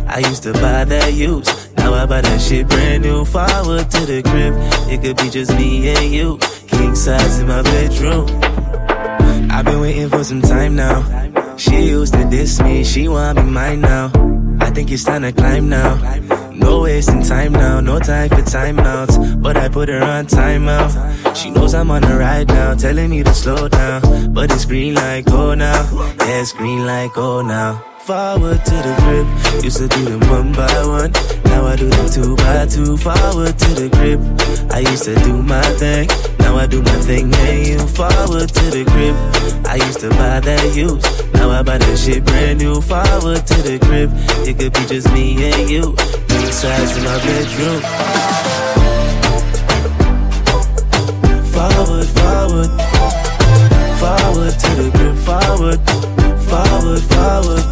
I 0.06 0.18
used 0.18 0.42
to 0.42 0.52
buy 0.52 0.84
that 0.84 1.14
used, 1.14 1.48
now 1.78 1.94
I 1.94 2.04
buy 2.04 2.20
that 2.20 2.40
shit 2.42 2.68
brand 2.68 3.04
new. 3.04 3.24
Forward 3.24 3.90
to 3.90 4.00
the 4.04 4.20
grip, 4.20 4.52
it 4.92 5.00
could 5.00 5.16
be 5.16 5.30
just 5.30 5.52
me 5.56 5.88
and 5.88 6.12
you. 6.12 6.36
King 6.68 6.94
size 6.94 7.40
in 7.40 7.48
my 7.48 7.62
bedroom. 7.62 8.28
I've 9.50 9.64
been 9.64 9.80
waiting 9.80 10.10
for 10.10 10.24
some 10.24 10.42
time 10.42 10.76
now. 10.76 11.56
She 11.56 11.86
used 11.86 12.12
to 12.12 12.28
diss 12.28 12.60
me, 12.60 12.84
she 12.84 13.08
want 13.08 13.38
me 13.38 13.44
mine 13.44 13.80
now. 13.80 14.12
I 14.60 14.68
think 14.68 14.92
it's 14.92 15.04
time 15.04 15.22
to 15.22 15.32
climb 15.32 15.70
now. 15.70 15.96
No 16.72 16.80
wasting 16.84 17.22
time 17.22 17.52
now, 17.52 17.80
no 17.80 17.98
time 17.98 18.30
for 18.30 18.36
timeouts. 18.36 19.42
But 19.42 19.58
I 19.58 19.68
put 19.68 19.90
her 19.90 20.02
on 20.02 20.24
timeout. 20.24 21.36
She 21.36 21.50
knows 21.50 21.74
I'm 21.74 21.90
on 21.90 22.00
the 22.00 22.16
ride 22.16 22.48
now, 22.48 22.72
telling 22.74 23.10
me 23.10 23.22
to 23.22 23.34
slow 23.34 23.68
down. 23.68 24.32
But 24.32 24.50
it's 24.50 24.64
green 24.64 24.94
like 24.94 25.26
go 25.26 25.52
now. 25.52 25.82
Yeah, 26.18 26.40
it's 26.40 26.54
green 26.54 26.86
like 26.86 27.12
go 27.12 27.42
now. 27.42 27.84
Forward 27.98 28.64
to 28.64 28.74
the 28.86 28.94
grip, 29.02 29.62
used 29.62 29.76
to 29.76 29.86
do 29.86 30.02
them 30.06 30.20
one 30.30 30.52
by 30.52 30.86
one. 30.86 31.12
Now 31.44 31.66
I 31.66 31.76
do 31.76 31.90
them 31.90 32.08
two 32.08 32.36
by 32.36 32.64
two. 32.64 32.96
Forward 32.96 33.54
to 33.58 33.70
the 33.76 33.88
grip, 33.92 34.20
I 34.72 34.78
used 34.78 35.04
to 35.04 35.14
do 35.26 35.42
my 35.42 35.60
thing. 35.76 36.08
Now 36.38 36.56
I 36.56 36.66
do 36.66 36.80
my 36.80 36.98
thing, 37.04 37.34
and 37.34 37.66
you 37.66 37.86
forward 37.86 38.48
to 38.48 38.64
the 38.72 38.84
grip. 38.88 39.14
I 39.66 39.76
used 39.76 40.00
to 40.00 40.08
buy 40.08 40.40
that 40.40 40.74
used, 40.74 41.04
now 41.34 41.50
I 41.50 41.62
buy 41.62 41.76
that 41.76 41.98
shit 41.98 42.24
brand 42.24 42.60
new. 42.60 42.80
Forward 42.80 43.46
to 43.46 43.56
the 43.60 43.78
crib, 43.78 44.10
it 44.48 44.58
could 44.58 44.72
be 44.72 44.86
just 44.86 45.12
me 45.12 45.52
and 45.52 45.70
you. 45.70 45.94
Size 46.52 46.96
in 46.98 47.04
my 47.04 47.18
bedroom. 47.24 47.80
Forward, 51.50 52.06
forward, 52.18 52.70
forward 53.98 54.54
to 54.62 54.70
the 54.78 54.90
crib. 54.94 55.16
Forward, 55.26 55.80
forward, 56.46 57.02
forward, 57.10 57.64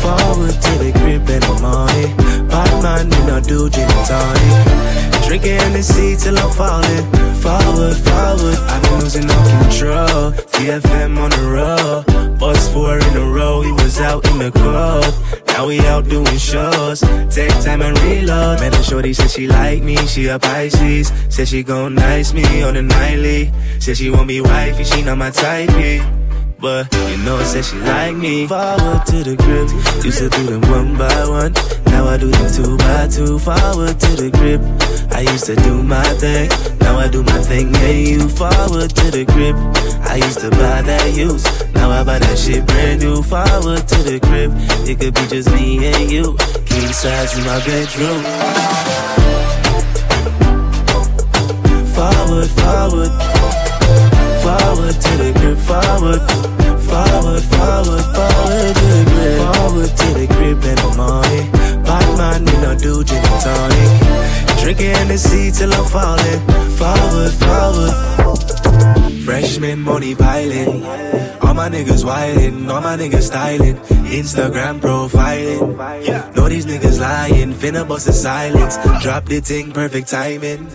forward 0.00 0.54
to 0.54 0.72
the 0.78 0.92
crib 0.98 1.28
in 1.28 1.40
the 1.40 1.58
morning. 1.60 2.48
Bad 2.48 2.82
man, 2.82 3.10
me 3.10 3.18
not 3.26 3.42
do 3.42 3.68
gin 3.68 3.90
and 3.90 4.06
tonic. 4.06 5.26
Drinking 5.26 5.82
seat 5.82 6.20
till 6.20 6.38
I'm 6.38 6.50
falling. 6.52 7.04
Forward, 7.42 7.96
forward, 7.96 8.58
I'm 8.70 9.00
losing 9.00 9.28
all 9.28 9.62
control. 9.62 10.32
TFM 10.54 11.18
on 11.18 11.30
the 11.30 11.44
road, 11.44 12.38
bus 12.38 12.72
four 12.72 12.98
in 12.98 13.16
a 13.16 13.26
row. 13.26 13.62
He 13.62 13.72
was 13.72 14.00
out 14.00 14.24
in 14.30 14.38
the 14.38 14.52
club. 14.52 15.47
Now 15.58 15.66
we 15.66 15.80
out 15.80 16.08
doing 16.08 16.38
shows. 16.38 17.00
Take 17.34 17.50
time 17.64 17.82
and 17.82 17.98
reload. 18.02 18.60
Man, 18.60 18.70
the 18.70 18.80
shorty 18.80 19.12
said 19.12 19.28
she 19.28 19.48
like 19.48 19.82
me. 19.82 19.96
She 20.06 20.28
a 20.28 20.38
Pisces. 20.38 21.10
Said 21.30 21.48
she 21.48 21.64
gon' 21.64 21.96
nice 21.96 22.32
me 22.32 22.62
on 22.62 22.74
the 22.74 22.82
nightly. 22.82 23.50
Said 23.80 23.96
she 23.96 24.08
want 24.08 24.28
me 24.28 24.40
wifey. 24.40 24.84
She 24.84 25.02
not 25.02 25.18
my 25.18 25.30
type. 25.30 25.68
Yeah. 25.70 26.27
But 26.60 26.92
you 26.92 27.18
know, 27.18 27.40
said 27.44 27.64
she 27.64 27.76
like 27.78 28.16
me. 28.16 28.46
Forward 28.46 29.06
to 29.06 29.22
the 29.22 29.36
crib. 29.36 29.70
Used 30.04 30.18
to 30.18 30.28
do 30.28 30.42
them 30.44 30.62
one 30.62 30.98
by 30.98 31.28
one. 31.28 31.52
Now 31.86 32.06
I 32.06 32.16
do 32.16 32.30
them 32.30 32.50
two 32.50 32.76
by 32.78 33.06
two. 33.06 33.38
Forward 33.38 34.00
to 34.00 34.10
the 34.18 34.30
crib. 34.34 34.60
I 35.12 35.20
used 35.20 35.46
to 35.46 35.54
do 35.54 35.82
my 35.82 36.02
thing. 36.18 36.50
Now 36.80 36.98
I 36.98 37.06
do 37.06 37.22
my 37.22 37.38
thing. 37.42 37.72
Hey, 37.74 38.10
you 38.10 38.28
forward 38.28 38.90
to 38.90 39.10
the 39.10 39.24
crib. 39.24 39.54
I 40.02 40.16
used 40.16 40.40
to 40.40 40.50
buy 40.50 40.82
that 40.82 41.14
used. 41.14 41.46
Now 41.74 41.90
I 41.90 42.02
buy 42.02 42.18
that 42.18 42.36
shit 42.36 42.66
brand 42.66 43.02
new. 43.02 43.22
Forward 43.22 43.86
to 43.86 43.98
the 44.02 44.18
crib. 44.18 44.52
It 44.88 44.98
could 44.98 45.14
be 45.14 45.26
just 45.28 45.52
me 45.52 45.86
and 45.86 46.10
you. 46.10 46.36
King 46.66 46.92
size 46.92 47.38
in 47.38 47.44
my 47.44 47.64
bedroom. 47.64 49.47
My 71.68 71.76
niggas 71.76 72.04
wildin', 72.04 72.70
all 72.70 72.80
my 72.80 72.96
niggas 72.96 73.24
styling. 73.24 73.76
Instagram 74.08 74.80
profiling. 74.80 76.34
Know 76.34 76.48
these 76.48 76.64
niggas 76.64 76.98
lying, 76.98 77.52
finna 77.52 77.86
bust 77.86 78.08
a 78.08 78.12
silence. 78.12 78.78
Drop 79.02 79.26
the 79.26 79.40
thing, 79.40 79.72
perfect 79.72 80.08
timing. 80.08 80.70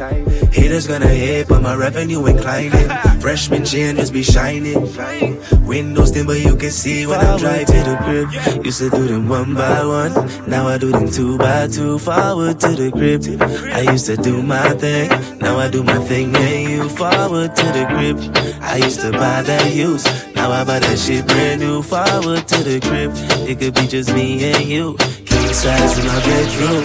Haters 0.51 0.87
gonna 0.87 1.07
hate, 1.07 1.47
but 1.47 1.61
my 1.61 1.75
revenue 1.75 2.23
inclining. 2.27 2.89
Freshman 3.19 3.65
chain 3.65 3.95
just 3.95 4.13
be 4.13 4.21
shining. 4.21 4.81
Windows 5.65 6.11
thin, 6.11 6.27
but 6.27 6.39
you 6.39 6.55
can 6.55 6.69
see 6.69 7.07
when 7.07 7.19
I'm 7.19 7.39
drive 7.39 7.65
to 7.67 7.73
the 7.73 7.97
crib. 8.03 8.65
Used 8.65 8.79
to 8.79 8.89
do 8.91 9.07
them 9.07 9.27
one 9.27 9.55
by 9.55 9.83
one, 9.83 10.13
now 10.47 10.67
I 10.67 10.77
do 10.77 10.91
them 10.91 11.09
two 11.09 11.37
by 11.39 11.67
two. 11.67 11.97
Forward 11.97 12.59
to 12.59 12.69
the 12.69 12.91
crib. 12.91 13.23
I 13.73 13.81
used 13.91 14.05
to 14.05 14.17
do 14.17 14.43
my 14.43 14.69
thing, 14.73 15.09
now 15.39 15.57
I 15.57 15.69
do 15.69 15.83
my 15.83 15.97
thing. 16.05 16.35
And 16.35 16.69
you 16.69 16.89
forward 16.89 17.55
to 17.55 17.65
the 17.65 17.85
crib. 17.89 18.19
I 18.61 18.77
used 18.77 19.01
to 19.01 19.11
buy 19.11 19.41
that 19.41 19.73
used, 19.73 20.07
now 20.43 20.51
I 20.51 20.63
buy 20.65 20.79
that 20.79 20.99
shit 20.99 21.25
brand 21.25 21.61
new. 21.61 21.81
Forward 21.81 22.43
to 22.51 22.57
the 22.67 22.79
crib. 22.83 23.11
It 23.47 23.59
could 23.59 23.75
be 23.75 23.87
just 23.87 24.13
me 24.13 24.51
and 24.51 24.65
you. 24.65 24.95
King 25.23 25.53
size 25.53 25.97
in 25.97 26.05
my 26.05 26.19
bedroom. 26.27 26.83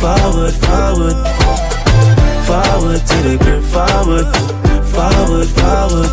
Forward, 0.00 0.54
forward, 0.64 1.18
forward 2.44 3.00
to 3.10 3.18
the 3.28 3.34
crib. 3.40 3.64
Forward, 3.72 4.28
forward, 4.92 5.48
forward, 5.56 6.12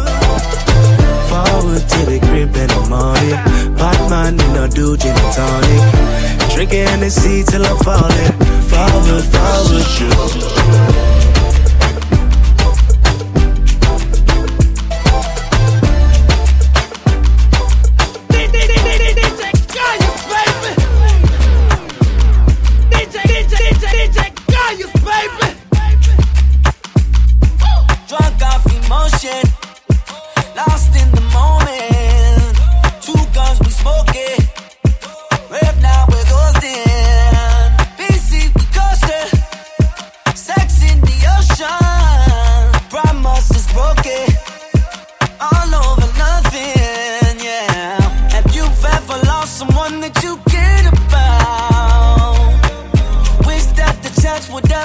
forward 1.28 1.84
to 1.94 2.00
the 2.08 2.20
crib 2.28 2.56
in 2.56 2.70
the 2.72 2.82
morning. 2.88 3.40
Man, 4.10 4.38
me 4.38 4.48
not 4.56 4.72
do 4.72 4.96
gin 4.96 5.12
and 5.12 5.34
tonic. 5.36 5.84
Drinking 6.56 7.02
the 7.04 7.10
seat 7.10 7.48
till 7.48 7.66
I'm 7.66 7.78
falling. 7.84 8.34
Forward, 8.72 9.26
forward. 9.36 11.25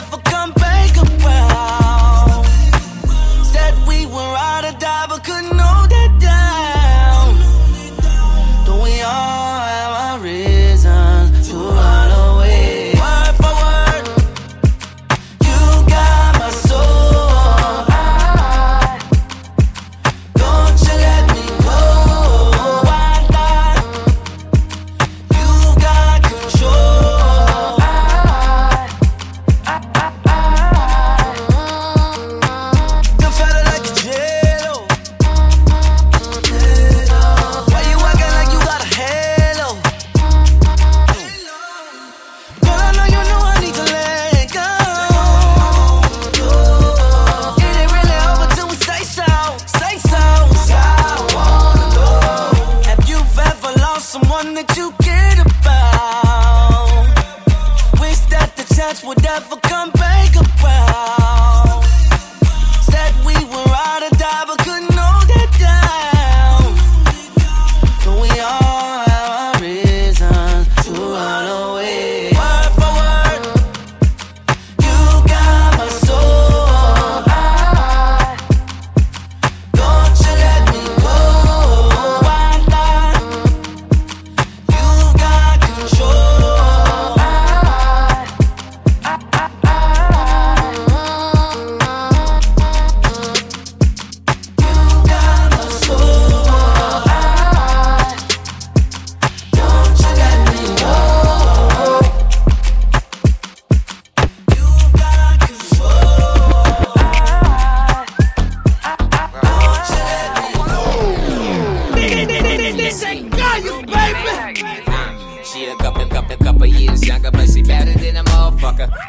never 0.01 0.30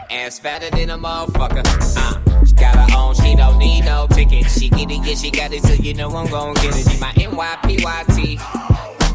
Ass 0.09 0.39
fatter 0.39 0.69
than 0.69 0.89
a 0.89 0.97
motherfucker. 0.97 1.63
Uh, 1.97 2.45
she 2.45 2.53
got 2.53 2.75
her 2.75 2.97
own, 2.97 3.15
she 3.15 3.35
don't 3.35 3.57
need 3.57 3.85
no 3.85 4.07
ticket. 4.07 4.49
She 4.49 4.69
get 4.69 4.91
it, 4.91 5.05
yeah, 5.05 5.15
she 5.15 5.31
got 5.31 5.53
it, 5.53 5.63
so 5.63 5.73
you 5.73 5.93
know 5.93 6.09
I'm 6.15 6.27
gon' 6.29 6.53
get 6.55 6.75
it. 6.75 6.89
She 6.89 6.99
my 6.99 7.11
NYPYT. 7.13 8.39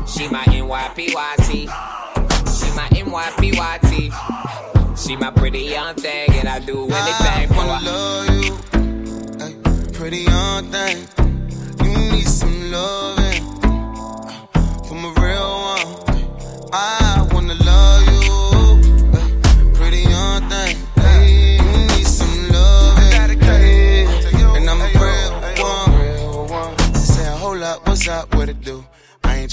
She 0.08 0.28
my 0.28 0.44
NYPYT. 0.44 1.68
She 2.56 2.70
my 2.74 2.88
NYPYT. 2.88 4.12
She 4.96 5.16
my 5.16 5.30
pretty 5.30 5.60
young 5.60 5.94
thing, 5.94 6.30
and 6.32 6.48
I 6.48 6.58
do 6.60 6.88
anything 6.88 7.48
for 7.48 7.62
her. 7.62 7.80
love 7.84 8.28
you, 8.44 8.56
pretty 9.92 10.22
young 10.22 10.70
thing. 10.70 11.06
You 11.84 12.12
need 12.12 12.26
some 12.26 12.70
loving 12.70 13.42
from 14.88 15.04
a 15.04 15.12
real 15.20 15.50
one. 15.60 16.70
I 16.72 17.25
up? 28.08 28.34
What 28.34 28.48
it 28.48 28.60
do? 28.60 28.84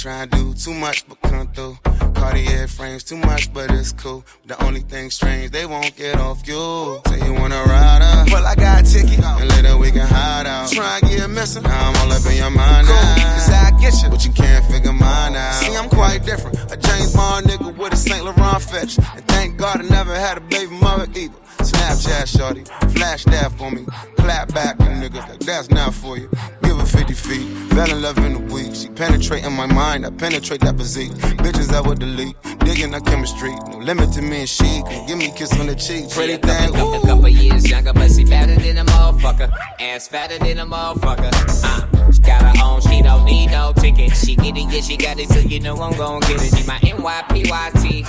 Ain't 0.05 0.31
tryna 0.31 0.37
do 0.37 0.53
too 0.53 0.73
much, 0.73 1.07
but 1.07 1.21
come 1.21 1.47
through. 1.53 1.77
Cartier 2.15 2.67
frames 2.67 3.03
too 3.03 3.15
much, 3.17 3.53
but 3.53 3.71
it's 3.71 3.93
cool. 3.93 4.23
The 4.45 4.61
only 4.65 4.81
thing 4.81 5.09
strange, 5.09 5.51
they 5.51 5.65
won't 5.65 5.95
get 5.95 6.17
off 6.19 6.45
you. 6.47 6.99
Say 7.07 7.25
you 7.25 7.33
wanna 7.33 7.61
ride 7.63 8.01
up, 8.01 8.27
well 8.29 8.45
I 8.45 8.55
got 8.55 8.81
a 8.81 8.83
ticket, 8.83 9.23
and 9.23 9.49
later 9.49 9.77
we 9.77 9.91
can 9.91 10.07
hide 10.07 10.45
out. 10.45 10.71
Try 10.71 10.99
and 10.99 11.09
get 11.09 11.29
missing, 11.29 11.63
now 11.63 11.89
I'm 11.89 11.95
all 11.97 12.11
up 12.11 12.25
in 12.25 12.37
your 12.37 12.49
mind 12.49 12.87
cool. 12.87 12.95
now. 12.95 13.33
Cause 13.35 13.49
I 13.49 13.71
get 13.79 14.03
you, 14.03 14.09
but 14.09 14.25
you 14.25 14.33
can't 14.33 14.65
figure 14.65 14.91
mine 14.91 15.35
out. 15.35 15.63
See, 15.63 15.75
I'm 15.75 15.89
quite 15.89 16.25
different. 16.25 16.57
A 16.71 16.75
James 16.75 17.15
Bond 17.15 17.45
nigga 17.45 17.77
with 17.77 17.93
a 17.93 17.97
Saint 17.97 18.25
Laurent 18.25 18.61
fetch, 18.61 18.97
and 18.97 19.25
thank 19.27 19.57
God 19.57 19.79
I 19.79 19.87
never 19.87 20.15
had 20.15 20.37
a 20.37 20.41
baby 20.41 20.73
mother 20.73 21.07
either. 21.15 21.37
Snapchat 21.59 22.27
shorty, 22.27 22.63
flash 22.93 23.23
that 23.25 23.51
for 23.57 23.71
me. 23.71 23.85
Clap 24.17 24.53
back 24.53 24.79
and 24.79 25.03
niggas 25.03 25.27
like 25.29 25.39
that's 25.39 25.69
not 25.69 25.93
for 25.93 26.17
you. 26.17 26.29
Give 26.63 26.77
her 26.77 26.85
50 26.85 27.13
feet, 27.13 27.47
fell 27.73 27.91
in 27.91 28.01
love 28.01 28.17
in 28.19 28.35
a 28.35 28.39
week. 28.53 28.73
She 28.73 28.87
penetrate 28.87 29.43
in 29.43 29.51
my 29.53 29.65
mind, 29.65 29.92
I 29.93 30.09
penetrate 30.09 30.61
that 30.61 30.75
physique. 30.75 31.11
Bitches 31.37 31.71
I 31.71 31.79
would 31.79 31.99
delete, 31.99 32.35
digging 32.65 32.95
our 32.95 32.99
chemistry. 33.01 33.53
No 33.69 33.77
limit 33.77 34.11
to 34.13 34.23
me 34.23 34.39
and 34.39 34.49
she, 34.49 34.63
can 34.63 35.05
give 35.05 35.19
me 35.19 35.27
a 35.29 35.31
kiss 35.31 35.53
on 35.59 35.67
the 35.67 35.75
cheek. 35.75 36.09
Pretty 36.09 36.33
a 36.33 36.39
couple, 36.39 36.55
thing, 36.55 36.73
couple, 36.73 36.95
ooh. 36.95 37.01
couple 37.05 37.29
years 37.29 37.69
younger, 37.69 37.93
but 37.93 38.11
she 38.11 38.25
fatter 38.25 38.55
than 38.55 38.79
a 38.79 38.85
motherfucker. 38.85 39.53
Ass 39.79 40.07
fatter 40.07 40.39
than 40.39 40.57
a 40.57 40.65
motherfucker. 40.65 41.29
Uh, 41.63 42.11
she 42.11 42.21
got 42.21 42.41
her 42.41 42.63
own, 42.63 42.81
she 42.81 43.03
don't 43.03 43.23
need 43.25 43.51
no 43.51 43.71
ticket. 43.73 44.15
She 44.15 44.35
get 44.35 44.57
it, 44.57 44.65
yeah, 44.73 44.81
she 44.81 44.97
got 44.97 45.19
it, 45.19 45.29
so 45.29 45.37
you 45.39 45.59
know 45.59 45.75
I'm 45.79 45.95
gon' 45.95 46.21
get 46.21 46.41
it. 46.41 46.57
She 46.57 46.65
my 46.65 46.79
NYPYT. 46.79 48.07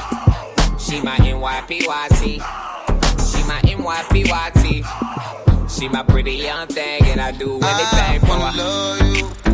She 0.81 1.03
my 1.03 1.17
NYPYT. 1.19 2.41
She 3.31 3.45
my 3.45 3.61
NYPYT. 3.61 4.85
She 5.71 5.89
my 5.89 6.03
pretty 6.03 6.33
young 6.33 6.67
thing, 6.69 7.03
and 7.05 7.21
I 7.21 7.33
do 7.33 7.55
anything 7.55 7.63
I 7.63 8.19
for 8.21 8.27
wanna 8.29 8.51
her. 8.53 8.59
love 8.59 9.17
you, 9.17 9.31
ay, 9.45 9.54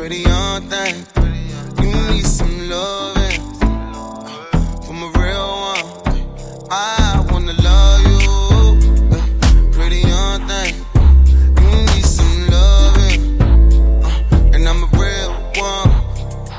pretty 0.00 0.22
young 0.22 0.62
thing. 0.62 0.94
You 1.82 1.92
need 2.08 2.24
some 2.24 2.70
loving 2.70 3.42
from 4.86 5.02
a 5.02 5.10
real 5.20 5.48
one. 5.68 5.84
I 6.70 7.22
wanna 7.30 7.52
love 7.52 8.00
you, 8.08 9.70
pretty 9.72 10.00
young 10.00 10.48
thing. 10.48 10.74
You 11.60 11.70
need 11.90 12.06
some 12.06 12.48
loving, 12.48 13.42
uh, 13.42 14.54
and 14.54 14.66
I'm 14.66 14.84
a 14.84 14.90
real 14.96 15.32
one. 15.68 15.90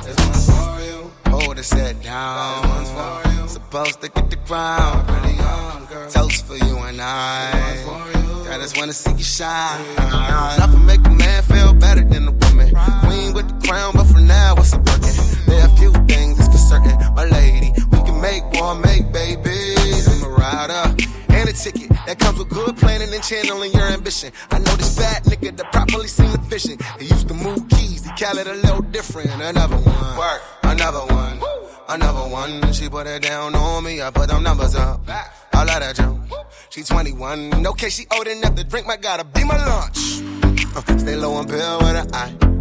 This 0.03 0.17
one's 0.27 0.45
for 0.45 0.79
you. 0.85 1.11
Hold 1.31 1.57
it 1.57 1.63
set 1.63 1.99
down. 2.03 2.61
This 2.61 2.69
one's 2.69 2.91
for 2.91 3.41
you. 3.41 3.47
Supposed 3.47 4.01
to 4.01 4.09
get 4.09 4.29
the 4.29 4.35
crown. 4.35 5.03
Pretty 5.07 5.37
young 5.37 5.87
girl. 5.87 6.11
Toast 6.11 6.45
for 6.45 6.57
you 6.57 6.77
and 6.77 7.01
I. 7.01 7.49
I 8.51 8.57
just 8.59 8.77
wanna 8.77 8.93
see 8.93 9.13
you 9.13 9.23
shine. 9.23 9.83
Not 9.97 10.69
for 10.69 10.77
make 10.77 11.03
a 11.07 11.09
man 11.09 11.41
feel 11.41 11.73
crown, 13.71 13.93
but 13.93 14.05
for 14.05 14.19
now, 14.19 14.53
what's 14.55 14.73
it 14.73 14.83
working? 14.83 15.15
There 15.47 15.61
are 15.63 15.71
a 15.71 15.77
few 15.77 15.91
things 16.11 16.37
that's 16.37 16.51
for 16.51 16.57
certain, 16.57 16.97
my 17.15 17.25
lady. 17.25 17.71
We 17.91 17.99
can 18.03 18.19
make 18.19 18.43
one, 18.59 18.81
make 18.81 19.11
babies. 19.13 20.07
I'm 20.11 20.29
a 20.29 20.29
rider. 20.29 20.83
And 21.29 21.47
a 21.49 21.53
ticket 21.53 21.89
that 22.05 22.19
comes 22.19 22.37
with 22.37 22.49
good 22.49 22.75
planning 22.75 23.13
and 23.13 23.23
channeling 23.23 23.71
your 23.71 23.87
ambition. 23.87 24.31
I 24.51 24.59
know 24.59 24.75
this 24.75 24.97
bad 24.97 25.23
nigga 25.23 25.55
that 25.55 25.71
properly 25.71 26.07
seem 26.07 26.31
efficient. 26.31 26.83
He 26.99 27.05
used 27.05 27.29
to 27.29 27.33
move 27.33 27.69
keys, 27.69 28.03
he 28.03 28.11
call 28.21 28.37
it 28.37 28.47
a 28.47 28.55
little 28.55 28.81
different. 28.81 29.29
Another 29.41 29.77
one, 29.77 30.39
another 30.63 31.05
one, 31.13 31.39
another 31.87 32.27
one. 32.29 32.73
She 32.73 32.89
put 32.89 33.07
it 33.07 33.21
down 33.21 33.55
on 33.55 33.85
me, 33.85 34.01
I 34.01 34.11
put 34.11 34.27
them 34.27 34.43
numbers 34.43 34.75
up. 34.75 34.99
All 35.53 35.61
of 35.61 35.79
that 35.83 35.95
jump. 35.95 36.29
She 36.71 36.83
21, 36.83 37.65
okay, 37.67 37.89
she 37.89 38.05
old 38.13 38.27
enough 38.27 38.55
to 38.55 38.63
drink, 38.65 38.85
my 38.85 38.97
gotta 38.97 39.23
be 39.23 39.45
my 39.45 39.57
lunch. 39.65 40.21
Uh, 40.75 40.97
stay 41.03 41.15
low 41.15 41.33
on 41.35 41.47
bill 41.47 41.77
with 41.79 41.95
an 41.95 42.13
eye. 42.13 42.60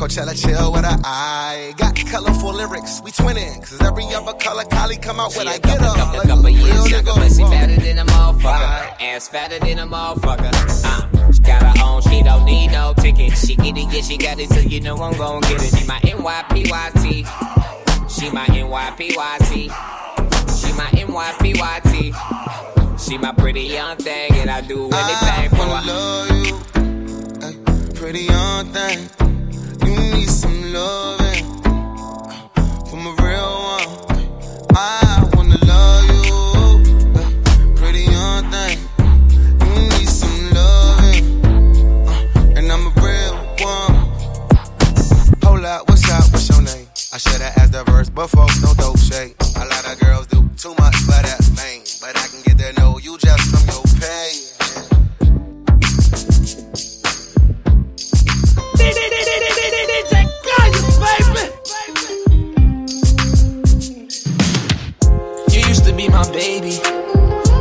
Coachella 0.00 0.32
chill 0.32 0.72
with 0.72 0.86
an 0.86 0.98
eye. 1.04 1.74
Got 1.76 1.94
colorful 1.94 2.54
lyrics, 2.54 3.02
we 3.04 3.10
twinning. 3.10 3.60
Cause 3.60 3.82
every 3.82 4.06
other 4.14 4.32
color 4.32 4.64
Kylie 4.64 5.00
come 5.02 5.20
out 5.20 5.36
when 5.36 5.46
I 5.46 5.58
get 5.58 5.82
up. 5.82 6.14
Like 6.14 6.26
couple 6.26 6.46
a 6.46 6.50
real 6.50 6.66
years 6.66 6.90
younger, 6.90 7.12
but 7.14 7.28
she 7.28 7.42
nigga. 7.42 7.50
fatter 7.50 7.76
than 7.76 7.98
a 7.98 8.04
motherfucker. 8.06 9.02
Ass 9.02 9.28
fatter 9.28 9.58
than 9.58 9.78
a 9.78 9.86
motherfucker. 9.86 10.54
Uh, 10.86 11.32
she 11.32 11.40
got 11.40 11.62
her 11.62 11.84
own, 11.84 12.00
she 12.00 12.22
don't 12.22 12.46
need 12.46 12.68
no 12.68 12.94
ticket. 12.94 13.36
She 13.36 13.54
get 13.56 13.76
it, 13.76 13.92
yeah, 13.92 14.00
she 14.00 14.16
got 14.16 14.40
it, 14.40 14.48
so 14.48 14.60
you 14.60 14.80
know 14.80 14.96
I'm 14.96 15.12
gon' 15.18 15.42
get 15.42 15.62
it. 15.62 15.78
She 15.78 15.86
my 15.86 15.98
NYPYT. 15.98 17.26
She 18.08 18.30
my 18.30 18.46
NYPYT. 18.46 19.52
She 20.48 20.72
my 20.78 20.88
NYPYT. 20.96 22.14
She 22.98 23.18
my 23.18 23.32
pretty 23.32 23.64
young 23.64 23.98
thing, 23.98 24.32
and 24.36 24.48
I 24.48 24.62
do 24.62 24.88
anything 24.90 25.50
for 25.50 25.58
wanna 25.58 25.86
love 25.86 26.30
you, 26.46 27.92
pretty 27.92 28.20
young 28.20 28.64
thing. 28.72 29.29
Loving 30.72 31.44
from 32.88 33.06
a 33.06 33.14
real 33.22 33.52
one. 33.74 33.88
I 34.76 35.28
wanna 35.34 35.58
love 35.66 36.04
you, 36.14 37.74
pretty 37.74 38.04
young 38.04 38.48
thing. 38.52 38.78
You 39.60 39.74
need 39.88 40.08
some 40.08 40.50
loving, 40.54 41.24
and 42.56 42.70
I'm 42.70 42.86
a 42.86 42.92
real 43.02 43.34
one. 43.66 43.94
Hold 45.42 45.64
up, 45.64 45.88
what's 45.88 46.08
up? 46.08 46.30
What's 46.32 46.48
your 46.48 46.62
name? 46.62 46.86
I 47.12 47.18
should've 47.18 47.42
asked 47.56 47.72
the 47.72 47.82
verse 47.84 48.08
before, 48.08 48.46
no 48.62 48.72
dope 48.74 48.98
shake. 48.98 49.34
A 49.56 49.66
lot 49.66 49.92
of 49.92 49.98
girls 49.98 50.28
do 50.28 50.48
too 50.56 50.74
much 50.78 50.94
for 50.98 51.20
that 51.20 51.42
fame, 51.56 51.82
but 52.00 52.16
I 52.16 52.28
can 52.28 52.42
get 52.42 52.58
to 52.58 52.80
know 52.80 52.98
you 52.98 53.18
just 53.18 53.42
from 53.50 53.66
your 53.66 53.82
pay. 53.98 54.49
My 66.10 66.28
baby. 66.32 66.78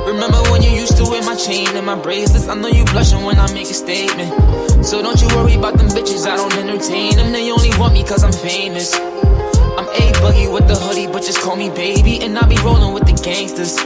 Remember 0.05 0.41
when 0.49 0.61
you 0.63 0.71
used 0.71 0.97
to 0.97 1.03
wear 1.03 1.23
my 1.23 1.35
chain 1.35 1.67
and 1.77 1.85
my 1.85 1.95
bracelets? 1.95 2.47
I 2.47 2.55
know 2.55 2.67
you 2.67 2.83
blushing 2.85 3.23
when 3.23 3.37
I 3.39 3.51
make 3.53 3.69
a 3.69 3.73
statement. 3.73 4.85
So 4.85 5.01
don't 5.01 5.21
you 5.21 5.27
worry 5.29 5.53
about 5.53 5.77
them 5.77 5.87
bitches, 5.87 6.25
I 6.27 6.35
don't 6.35 6.53
entertain 6.55 7.15
them. 7.15 7.31
They 7.31 7.51
only 7.51 7.69
want 7.77 7.93
me 7.93 8.03
cause 8.03 8.23
I'm 8.23 8.33
famous. 8.33 8.93
I'm 8.95 9.87
A 9.87 10.05
Boogie 10.19 10.51
with 10.51 10.67
the 10.67 10.75
hoodie, 10.75 11.07
but 11.07 11.21
just 11.21 11.39
call 11.41 11.55
me 11.55 11.69
baby. 11.69 12.21
And 12.21 12.37
I 12.37 12.47
be 12.47 12.57
rolling 12.63 12.93
with 12.93 13.05
the 13.05 13.13
gangsters. 13.13 13.77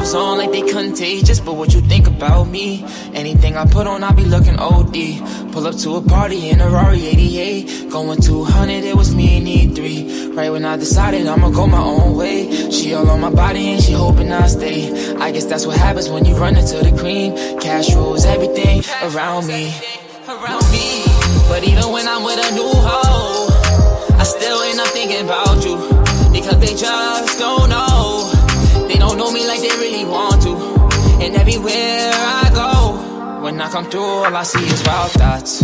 Gloves 0.00 0.14
on, 0.14 0.38
like 0.38 0.50
they 0.50 0.62
contagious. 0.62 1.40
But 1.40 1.56
what 1.56 1.74
you 1.74 1.82
think 1.82 2.06
about 2.06 2.44
me? 2.48 2.86
Anything 3.12 3.58
I 3.58 3.66
put 3.66 3.86
on, 3.86 4.02
I 4.02 4.12
be 4.12 4.24
looking 4.24 4.58
OD. 4.58 5.52
Pull 5.52 5.66
up 5.66 5.76
to 5.80 5.96
a 5.96 6.00
party 6.00 6.48
in 6.48 6.62
a 6.62 6.70
Rari 6.70 7.04
88. 7.04 7.90
Going 7.90 8.18
200, 8.18 8.82
it 8.82 8.96
was 8.96 9.14
me 9.14 9.36
and 9.36 9.46
E3. 9.46 10.34
Right 10.34 10.48
when 10.48 10.64
I 10.64 10.78
decided 10.78 11.26
I'ma 11.26 11.50
go 11.50 11.66
my 11.66 11.82
own 11.82 12.16
way. 12.16 12.70
She 12.70 12.94
all 12.94 13.10
on 13.10 13.20
my 13.20 13.28
body 13.28 13.72
and 13.72 13.82
she 13.82 13.92
hoping 13.92 14.32
I 14.32 14.46
stay. 14.46 15.14
I 15.16 15.32
guess 15.32 15.44
that's 15.44 15.66
what 15.66 15.76
happens 15.76 16.08
when 16.08 16.24
you 16.24 16.34
run 16.34 16.56
into 16.56 16.78
the 16.78 16.96
cream. 16.98 17.36
Cash 17.60 17.94
rules 17.94 18.24
everything 18.24 18.82
around 19.02 19.48
me. 19.48 19.74
Around 20.26 20.64
me. 20.72 21.04
But 21.46 21.62
even 21.62 21.92
when 21.92 22.08
I'm 22.08 22.24
with 22.24 22.40
a 22.40 22.54
new 22.54 22.72
hoe, 22.72 24.16
I 24.18 24.22
still 24.22 24.62
end 24.62 24.80
up 24.80 24.88
thinking 24.88 25.26
about 25.26 25.62
you. 25.62 25.76
Because 26.32 26.58
they 26.58 26.74
just 26.74 27.38
don't 27.38 27.68
know. 27.68 27.79
And 31.62 31.68
everywhere 31.68 32.12
I 32.14 32.50
go, 32.54 33.42
when 33.42 33.60
I 33.60 33.70
come 33.70 33.84
through, 33.90 34.00
all 34.00 34.34
I 34.34 34.42
see 34.44 34.64
is 34.64 34.82
wild 34.86 35.10
thoughts. 35.12 35.62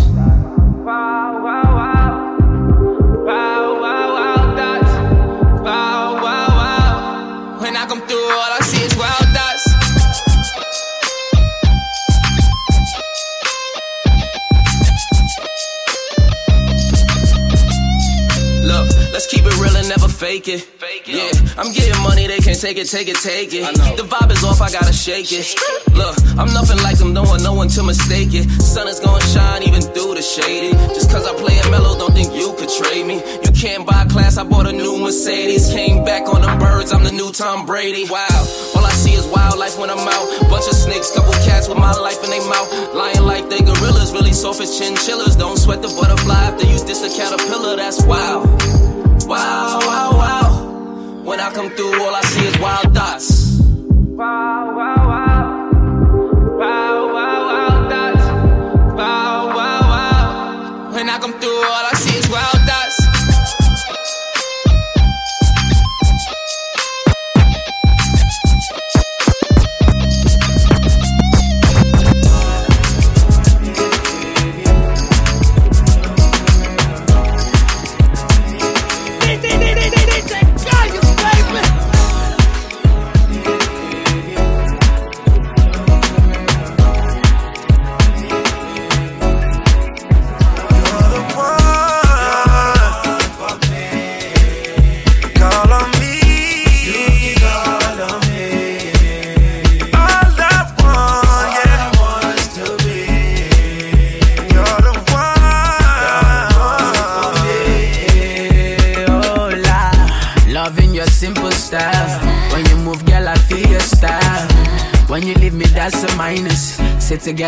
Real 19.67 19.77
and 19.77 19.89
never 19.89 20.09
fake 20.09 20.49
it. 20.49 20.67
Yeah, 21.07 21.31
I'm 21.59 21.73
getting 21.73 22.01
money, 22.03 22.27
they 22.27 22.39
can't 22.39 22.59
take 22.59 22.79
it, 22.79 22.89
take 22.89 23.09
it, 23.09 23.17
take 23.17 23.53
it. 23.53 23.67
The 23.97 24.03
vibe 24.03 24.31
is 24.33 24.43
off, 24.45 24.61
I 24.61 24.71
gotta 24.71 24.93
shake 24.93 25.33
it. 25.33 25.55
Look, 25.95 26.17
I'm 26.39 26.53
nothing 26.53 26.79
like 26.83 26.99
them, 26.99 27.15
don't 27.15 27.27
want 27.27 27.43
no 27.43 27.55
one 27.55 27.69
to 27.69 27.83
mistake 27.83 28.35
it. 28.35 28.49
Sun 28.61 28.89
is 28.89 29.01
gonna 29.01 29.25
shine 29.27 29.63
even 29.63 29.83
through 29.83 30.15
the 30.15 30.23
shady. 30.23 30.73
Just 30.95 31.11
cause 31.11 31.27
I 31.27 31.35
play 31.35 31.55
it 31.55 31.71
mellow, 31.71 31.99
don't 31.99 32.13
think 32.13 32.35
you 32.35 32.55
could 32.59 32.71
trade 32.71 33.07
me. 33.07 33.23
You 33.45 33.53
can't 33.53 33.87
buy 33.87 34.05
class, 34.07 34.37
I 34.37 34.45
bought 34.45 34.67
a 34.67 34.73
new 34.73 34.99
Mercedes. 34.99 35.73
Came 35.73 36.05
back 36.05 36.29
on 36.29 36.43
them 36.43 36.59
birds, 36.59 36.93
I'm 36.93 37.05
the 37.05 37.13
new 37.13 37.33
Tom 37.33 37.67
Brady. 37.67 38.07
Wow, 38.09 38.41
all 38.75 38.85
I 38.85 38.93
see 38.93 39.15
is 39.15 39.27
wildlife 39.27 39.79
when 39.79 39.91
I'm 39.91 39.99
out. 39.99 40.27
Bunch 40.51 40.67
of 40.67 40.75
snakes, 40.75 41.15
couple 41.15 41.33
cats 41.47 41.69
with 41.69 41.79
my 41.79 41.93
life 41.93 42.23
in 42.25 42.31
their 42.31 42.47
mouth. 42.49 42.69
Lying 42.95 43.23
like 43.23 43.49
they 43.49 43.61
gorillas, 43.61 44.13
really 44.13 44.33
soft 44.33 44.61
as 44.61 44.79
chinchillas. 44.79 45.37
Don't 45.37 45.59
sweat 45.59 45.83
the 45.83 45.89
butterfly 45.89 46.51
if 46.51 46.61
they 46.61 46.71
use 46.71 46.85
this 46.85 47.03
a 47.03 47.11
caterpillar, 47.11 47.77
that's 47.77 48.03
wow. 48.05 48.86
Wow, 49.37 49.79
wow, 49.83 50.11
wow. 50.23 51.23
When 51.25 51.41
I 51.41 51.51
come 51.53 51.69
through, 51.71 52.03
all 52.03 52.15
I 52.15 52.23
see 52.23 52.47
is 52.47 52.59
wild 52.59 52.95
thoughts. 52.95 53.61
Wow, 53.61 54.75
wow. 54.75 54.96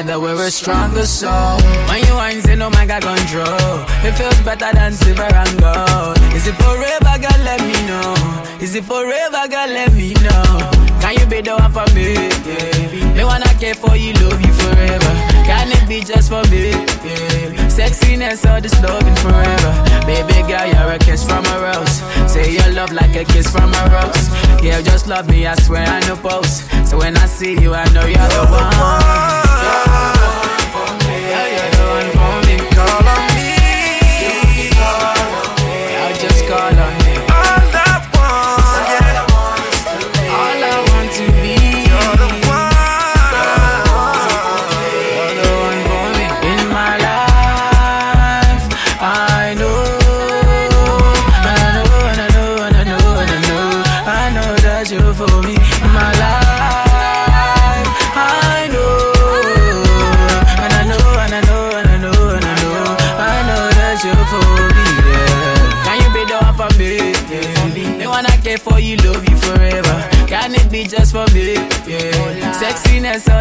Together, 0.02 0.20
we're 0.20 0.46
a 0.46 0.50
stronger 0.50 1.04
soul. 1.04 1.58
When 1.88 2.04
you 2.06 2.14
ain't 2.20 2.44
say 2.44 2.56
no 2.56 2.70
man 2.70 2.86
got 2.86 3.02
control. 3.02 3.82
It 4.06 4.12
feels 4.12 4.40
better 4.42 4.70
than 4.72 4.92
silver 4.92 5.22
and 5.22 5.60
gold. 5.60 6.18
Is 6.34 6.46
it 6.46 6.54
forever, 6.54 7.14
girl? 7.18 7.40
Let 7.44 7.60
me 7.60 7.78
know. 7.86 8.14
Is 8.60 8.74
it 8.74 8.84
forever, 8.84 9.48
girl? 9.48 9.68
Let 9.68 9.92
me 9.94 10.14
know. 10.14 10.70
Can 11.00 11.14
you 11.18 11.26
be 11.26 11.40
the 11.40 11.56
one 11.56 11.72
for 11.72 11.86
me? 11.94 12.14
Yeah. 12.14 13.14
Me 13.14 13.24
wanna 13.24 13.52
care 13.58 13.74
for 13.74 13.96
you, 13.96 14.12
love 14.14 14.40
you 14.40 14.52
forever. 14.52 15.14
Can 15.46 15.72
it 15.72 15.88
be 15.88 16.00
just 16.00 16.28
for 16.28 16.42
me? 16.50 16.72
Sexiness 17.68 18.44
or 18.46 18.60
this 18.60 18.74
loving 18.82 19.16
forever. 19.16 19.72
Baby 20.06 20.46
girl, 20.46 20.66
you're 20.66 20.92
a 20.92 20.98
kiss 20.98 21.24
from 21.24 21.44
a 21.46 21.56
rose. 21.60 22.02
Say 22.30 22.52
your 22.54 22.72
love 22.72 22.92
like 22.92 23.16
a 23.16 23.24
kiss 23.24 23.50
from 23.50 23.72
a 23.72 23.82
rose. 23.90 24.28
Yeah, 24.62 24.80
just 24.82 25.06
love 25.06 25.28
me, 25.28 25.46
I 25.46 25.54
swear 25.56 25.86
I 25.86 26.00
no 26.06 26.16
post. 26.16 26.68
So 26.86 26.98
when 26.98 27.16
I 27.16 27.26
see 27.26 27.60
you, 27.60 27.74
I 27.74 27.84
know 27.92 28.06
you're 28.06 28.30
the 28.34 28.46
one. 28.50 29.27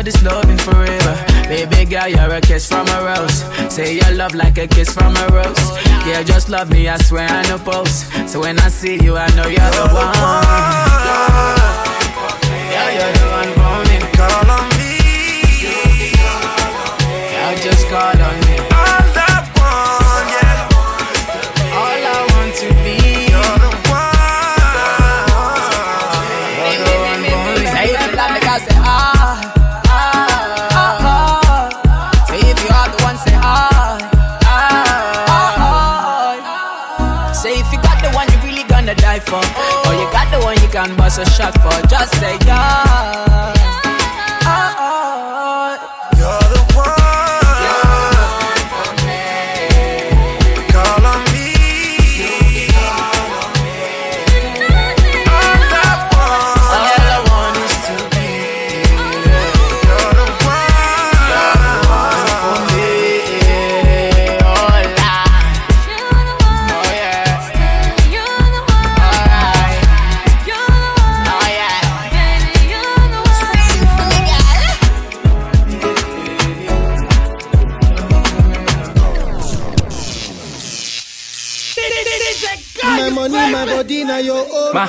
This 0.08 0.24
loving 0.24 0.58
forever. 0.58 1.16
Baby 1.50 1.84
girl, 1.84 2.08
you're 2.08 2.34
a 2.34 2.40
kiss 2.40 2.66
from 2.70 2.88
a 2.88 2.98
rose. 3.08 3.44
Say 3.74 3.96
your 4.00 4.12
love 4.16 4.34
like 4.34 4.58
a 4.58 4.66
kiss 4.66 4.94
from 4.94 5.14
a 5.18 5.28
rose. 5.28 5.64
Yeah, 6.08 6.24
just 6.24 6.48
love 6.48 6.70
me, 6.70 6.88
I 6.88 6.98
swear 6.98 7.28
I 7.28 7.42
no 7.50 7.58
post. 7.58 8.08
So 8.32 8.40
when 8.40 8.58
I 8.60 8.70
see 8.70 8.96
you, 9.04 9.18
I 9.18 9.28
know 9.36 9.48
you're 9.48 9.74
the 9.80 9.86
one. 10.02 10.14
Yeah, 12.72 12.88
you're 12.98 13.14
the 13.20 13.26
one 13.36 13.37
a 41.18 41.26
shot 41.32 41.54
for, 41.62 41.88
just 41.88 42.14
say 42.20 42.38
yeah. 42.46 43.37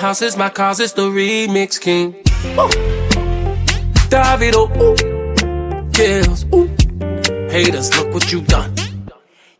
House 0.09 0.23
is 0.23 0.39
my 0.39 0.49
cars, 0.49 0.81
it's 0.81 0.95
the 0.95 1.03
remix 1.03 1.79
king. 1.79 2.15
Ooh. 2.57 2.71
Davido, 4.09 4.63
ooh. 4.81 4.97
Kills, 5.93 6.47
ooh. 6.55 6.67
Haters, 7.51 7.95
look 7.95 8.15
what 8.15 8.33
you 8.33 8.41
done. 8.41 8.75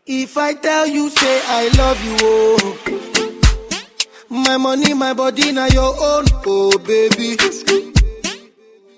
If 0.07 0.37
I 0.39 0.55
tell 0.55 0.87
you, 0.87 1.11
say 1.11 1.41
I 1.45 1.69
love 1.77 2.03
you, 2.03 2.17
oh. 2.23 2.77
My 4.31 4.57
money, 4.57 4.95
my 4.95 5.13
body, 5.13 5.51
now 5.51 5.67
your 5.67 5.93
own, 6.09 6.25
oh 6.47 6.75
baby. 6.79 7.35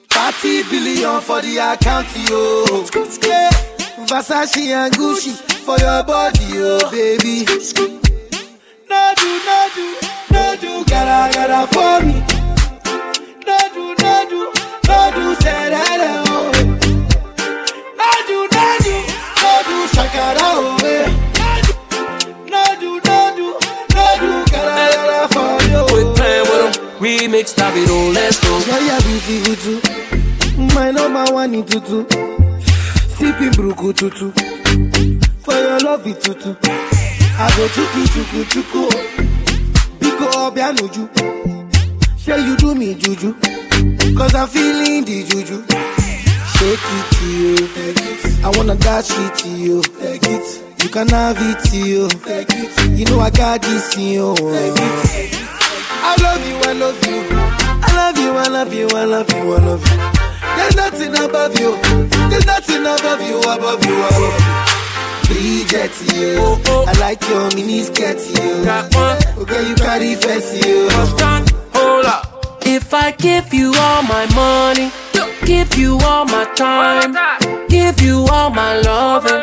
30 0.07 0.63
billion 0.71 1.19
for 1.19 1.41
the 1.41 1.57
account, 1.57 2.07
yo. 2.29 2.85
Yeah. 3.27 3.51
Versace 4.07 4.71
and 4.71 4.93
Gucci 4.93 5.33
for 5.65 5.77
your 5.79 6.03
body, 6.03 6.47
oh 6.63 6.89
baby. 6.91 7.45
No 8.89 9.13
do, 9.17 9.29
no 9.45 9.69
do, 9.75 10.10
no 10.31 10.55
do, 10.59 10.83
gotta, 10.85 11.33
gotta 11.33 11.61
for 11.73 12.05
me. 12.05 12.15
No 13.47 13.57
do, 13.73 13.85
no 14.01 14.13
do, 14.29 14.41
no 14.87 14.99
do, 15.15 15.25
say 15.41 15.69
that, 15.73 16.01
oh. 16.27 16.51
No 17.99 18.09
do, 18.27 18.37
no 18.55 18.65
do, 18.85 18.95
no 19.41 19.51
do, 19.67 19.77
shakara, 19.93 20.47
oh. 20.53 20.77
eh. 20.85 21.07
No 22.49 22.63
do, 22.79 22.91
no 23.05 23.17
do, 23.35 23.47
no 23.95 24.05
do, 24.21 24.31
gotta, 24.51 25.81
remix, 26.99 27.53
Davido, 27.55 28.13
let's 28.13 28.39
go. 28.39 28.51
Yeah, 28.67 28.79
yeah, 28.87 28.99
beautiful 29.01 29.55
too. 29.55 29.79
My 30.75 30.91
number 30.91 31.25
one 31.33 31.53
in 31.55 31.65
tutu. 31.65 32.05
Sipping 33.17 33.51
bruku 33.51 33.93
tutu. 33.95 34.31
For 35.43 35.53
your 35.53 35.79
love 35.79 36.05
it 36.07 36.21
tutu. 36.21 36.55
I 36.63 37.49
go 37.57 37.67
chuku 37.73 38.01
chuku 38.13 38.43
chuku. 38.51 39.10
Biko 40.21 40.47
obianuju. 40.47 41.09
Say 42.17 42.45
you 42.45 42.55
do 42.57 42.75
me 42.75 42.93
juju. 42.93 43.33
Cause 44.15 44.35
I'm 44.35 44.47
feeling 44.47 45.03
the 45.03 45.23
juju. 45.23 45.63
Shake 46.53 46.89
it 46.97 47.05
to 47.15 47.25
you. 47.25 47.57
I 48.45 48.49
wanna 48.55 48.75
dash 48.75 49.09
it 49.09 49.35
to 49.39 49.49
you. 49.49 49.81
Take 49.81 50.21
it. 50.25 50.83
You 50.83 50.89
can 50.89 51.09
have 51.09 51.37
it 51.39 51.63
to 51.69 51.77
you. 51.77 52.07
Take 52.07 52.49
it. 52.51 52.99
You 52.99 53.05
know 53.05 53.19
I 53.19 53.31
got 53.31 53.63
this 53.63 53.97
in 53.97 54.13
you. 54.13 54.35
I 56.03 56.15
love 56.21 56.47
you, 56.47 56.57
I 56.69 56.73
love 56.73 57.03
you. 57.07 57.25
I 57.81 57.91
love 57.95 58.17
you, 58.19 58.31
I 58.31 58.47
love 58.47 58.73
you, 58.73 58.87
I 58.89 59.05
love 59.05 59.33
you, 59.33 59.53
I 59.53 59.59
love 59.59 59.83
you. 59.89 59.97
There's 60.55 60.75
nothing 60.75 61.15
above 61.17 61.59
you. 61.59 61.77
There's 62.29 62.45
nothing 62.45 62.81
above 62.81 63.21
you, 63.27 63.39
above 63.39 63.85
you, 63.85 63.95
above 64.03 64.75
you. 64.75 64.80
Bridget, 65.31 65.91
you. 66.13 66.59
I 66.87 66.91
like 66.99 67.21
your 67.29 67.47
mini 67.55 67.81
skirt, 67.83 68.17
you. 68.35 68.67
Okay, 68.67 69.55
oh, 69.55 69.65
you 69.67 69.75
carry 69.75 70.15
fancy, 70.15 70.67
you. 70.67 70.89
Hold 71.73 72.05
up. 72.05 72.57
If 72.65 72.93
I 72.93 73.11
give 73.11 73.53
you 73.53 73.73
all 73.77 74.03
my 74.03 74.25
money, 74.35 74.91
give 75.45 75.73
you 75.77 75.97
all 76.03 76.25
my 76.25 76.43
time, 76.55 77.13
give 77.69 78.01
you 78.01 78.25
all 78.29 78.49
my 78.49 78.77
loving, 78.81 79.41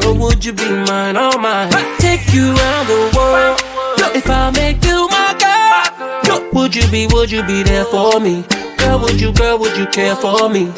girl, 0.00 0.14
would 0.18 0.44
you 0.44 0.52
be 0.52 0.68
mine, 0.68 1.16
all 1.16 1.38
mine? 1.38 1.70
Take 1.98 2.30
you 2.34 2.54
around 2.54 2.86
the 2.86 3.12
world. 3.16 3.60
If 4.14 4.28
I 4.28 4.50
make 4.50 4.84
you 4.84 5.08
my 5.08 5.34
girl, 6.28 6.50
would 6.52 6.74
you 6.76 6.86
be, 6.90 7.06
would 7.12 7.30
you 7.30 7.42
be 7.44 7.62
there 7.62 7.86
for 7.86 8.20
me? 8.20 8.44
Girl, 8.76 9.00
would 9.00 9.18
you, 9.20 9.32
girl, 9.32 9.58
would 9.58 9.76
you 9.76 9.86
care 9.86 10.16
for 10.16 10.50
me? 10.50 10.70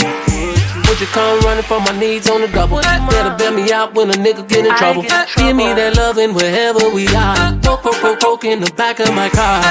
Would 0.90 1.00
you 1.00 1.06
come 1.06 1.38
running 1.42 1.62
for 1.62 1.78
my 1.78 1.96
needs 2.00 2.28
on 2.28 2.40
the 2.40 2.48
double? 2.48 2.78
Better 2.80 3.36
bail 3.38 3.54
me 3.54 3.70
out 3.70 3.94
when 3.94 4.10
a 4.10 4.14
nigga 4.14 4.42
get 4.48 4.66
in 4.66 4.74
trouble. 4.74 5.02
Give 5.02 5.54
me 5.54 5.70
that 5.72 5.94
loving 5.96 6.34
wherever 6.34 6.90
we 6.90 7.06
are. 7.14 7.54
Poke, 7.62 7.82
poke, 7.82 7.94
poke, 8.02 8.18
poke 8.18 8.44
in 8.44 8.58
the 8.58 8.72
back 8.72 8.98
of 8.98 9.14
my 9.14 9.28
car. 9.30 9.62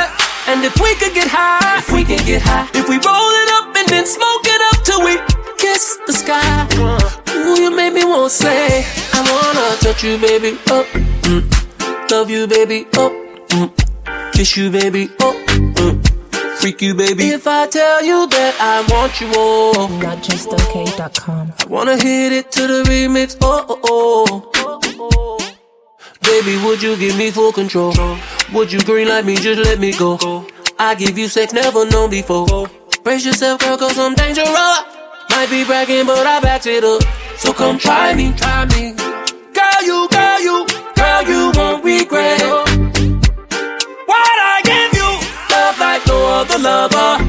And 0.47 0.63
if 0.63 0.79
we 0.79 0.95
could 0.95 1.13
get 1.13 1.27
high, 1.27 1.79
if 1.79 1.91
we 1.91 2.05
could 2.05 2.23
get 2.25 2.41
high, 2.41 2.71
if 2.73 2.87
we 2.87 2.95
roll 3.03 3.31
it 3.35 3.49
up 3.59 3.75
and 3.75 3.89
then 3.89 4.05
smoke 4.07 4.47
it 4.47 4.61
up 4.71 4.79
till 4.87 5.03
we 5.03 5.19
kiss 5.59 5.99
the 6.07 6.13
sky. 6.13 6.39
Ooh, 7.35 7.59
you 7.59 7.75
make 7.75 7.93
me 7.93 8.05
want 8.05 8.31
to 8.31 8.37
say, 8.37 8.87
I 9.11 9.19
wanna 9.19 9.75
touch 9.83 10.01
you, 10.05 10.17
baby, 10.17 10.57
up. 10.71 10.87
Mm. 11.27 11.43
Love 12.11 12.29
you, 12.29 12.47
baby, 12.47 12.87
up. 12.95 13.11
Mm. 13.59 14.31
Kiss 14.31 14.55
you, 14.55 14.71
baby, 14.71 15.09
up. 15.19 15.38
Freak 16.59 16.81
you, 16.81 16.93
baby. 16.93 17.29
If 17.29 17.47
I 17.47 17.67
tell 17.67 18.03
you 18.03 18.27
that 18.27 18.53
I 18.59 18.81
want 18.93 19.21
you, 19.21 19.29
oh. 19.33 19.87
NotJustOK.com. 20.01 21.53
I 21.57 21.65
wanna 21.67 21.95
hit 21.95 22.33
it 22.33 22.51
to 22.51 22.67
the 22.67 22.83
remix, 22.83 23.37
oh, 23.41 23.65
oh, 23.69 23.79
oh. 23.85 24.51
oh, 24.55 25.09
oh. 25.13 25.55
Baby, 26.21 26.61
would 26.65 26.81
you 26.83 26.97
give 26.97 27.17
me 27.17 27.31
full 27.31 27.53
control? 27.53 27.93
Would 28.53 28.73
you 28.73 28.81
green 28.81 29.07
like 29.07 29.23
me, 29.23 29.35
just 29.35 29.61
let 29.63 29.79
me 29.79 29.93
go? 29.93 30.45
I 30.77 30.95
give 30.95 31.17
you 31.17 31.29
sex 31.29 31.53
never 31.53 31.85
known 31.89 32.09
before. 32.09 32.67
Brace 33.05 33.25
yourself, 33.25 33.61
girl, 33.61 33.77
cause 33.77 33.97
I'm 33.97 34.13
dangerous. 34.15 34.49
Might 35.29 35.47
be 35.49 35.63
bragging, 35.63 36.05
but 36.07 36.27
I 36.27 36.41
backed 36.41 36.67
it 36.67 36.83
up. 36.83 37.01
So 37.37 37.53
come 37.53 37.77
try 37.77 38.13
me, 38.13 38.33
try 38.33 38.65
me. 38.65 38.91
Girl, 39.53 39.81
you, 39.85 40.07
girl, 40.11 40.39
you, 40.41 40.67
girl, 40.95 41.23
you 41.23 41.51
won't 41.55 41.83
regret. 41.85 42.68
Lover. 46.61 47.23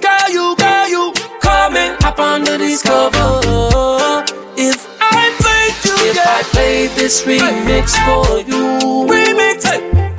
Girl, 0.00 0.28
you, 0.30 0.56
girl, 0.56 0.88
you, 0.88 1.12
come 1.40 1.76
and 1.76 2.02
hop 2.02 2.18
under 2.18 2.56
these 2.58 2.82
covers. 2.82 3.44
If 4.56 4.88
I 5.00 5.22
played 5.40 5.76
you, 5.84 5.96
if 6.08 6.18
I 6.18 6.42
played 6.52 6.90
this 6.96 7.22
remix 7.22 7.92
for 8.04 8.40
you, 8.40 9.06
remix, 9.06 9.64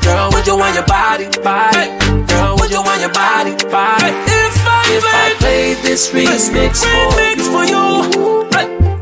girl, 0.03 0.29
would 0.31 0.45
you 0.47 0.57
want 0.57 0.75
your 0.75 0.85
body, 0.85 1.25
body? 1.43 1.89
Girl, 2.27 2.55
would 2.59 2.71
you 2.71 2.81
want 2.81 3.01
your 3.01 3.13
body, 3.13 3.53
body? 3.69 4.13
If 4.29 4.67
I, 4.67 4.83
if 4.97 5.03
I 5.05 5.35
played 5.39 5.77
this 5.77 6.09
remix, 6.11 6.85
remix 6.85 7.41
for 7.49 7.65
you, 7.65 8.45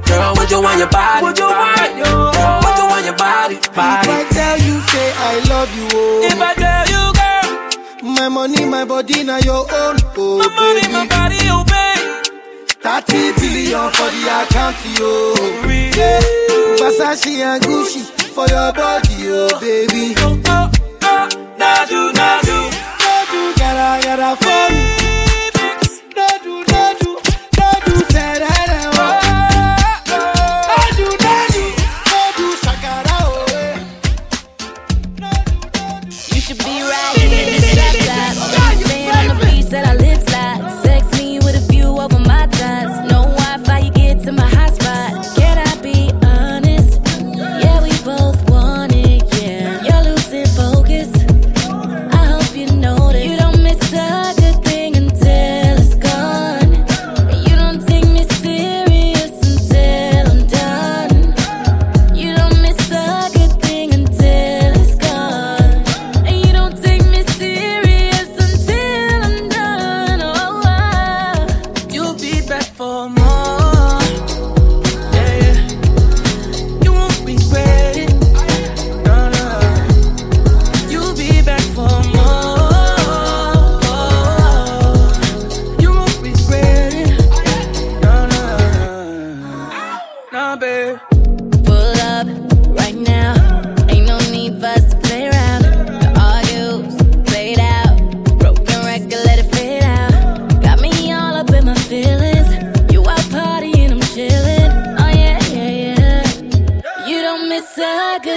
girl, 0.08 0.34
would 0.38 0.50
you 0.52 0.62
want 0.62 0.80
your 0.80 0.90
body, 0.90 1.26
would 1.26 1.38
you 1.38 1.46
want 1.46 1.98
your, 1.98 2.32
girl, 2.32 2.60
would 2.64 2.78
you 2.80 2.88
want 2.88 3.06
your 3.06 3.18
body, 3.18 3.56
body? 3.76 4.08
If 4.08 4.16
I 4.16 4.24
tell 4.32 4.58
you, 4.58 4.80
say 4.88 5.12
I 5.18 5.49
my 8.80 8.86
body, 8.86 9.24
now 9.24 9.38
your 9.40 9.68
own, 9.74 9.98
oh, 10.16 10.38
my 10.40 10.48
money, 10.56 10.88
my 10.94 11.06
body, 11.08 11.36
oh, 11.52 11.64
babe. 11.68 12.00
30 12.80 13.34
billion 13.36 13.92
for 13.92 14.10
the 14.16 14.22
account, 14.40 14.78
yo. 14.98 15.36
Yeah. 16.00 16.22
Versace 16.80 17.44
and 17.44 17.62
Gucci 17.64 18.02
for 18.32 18.48
your 18.48 18.72
body, 18.72 19.28
oh, 19.28 19.60
baby. 19.60 20.16
Nadu, 21.60 22.14
nadu. 22.14 22.60
Nadu, 23.04 23.42
gotta, 23.60 23.90
gotta 24.06 24.36
fun. 24.44 24.72
Nadu, 24.72 24.99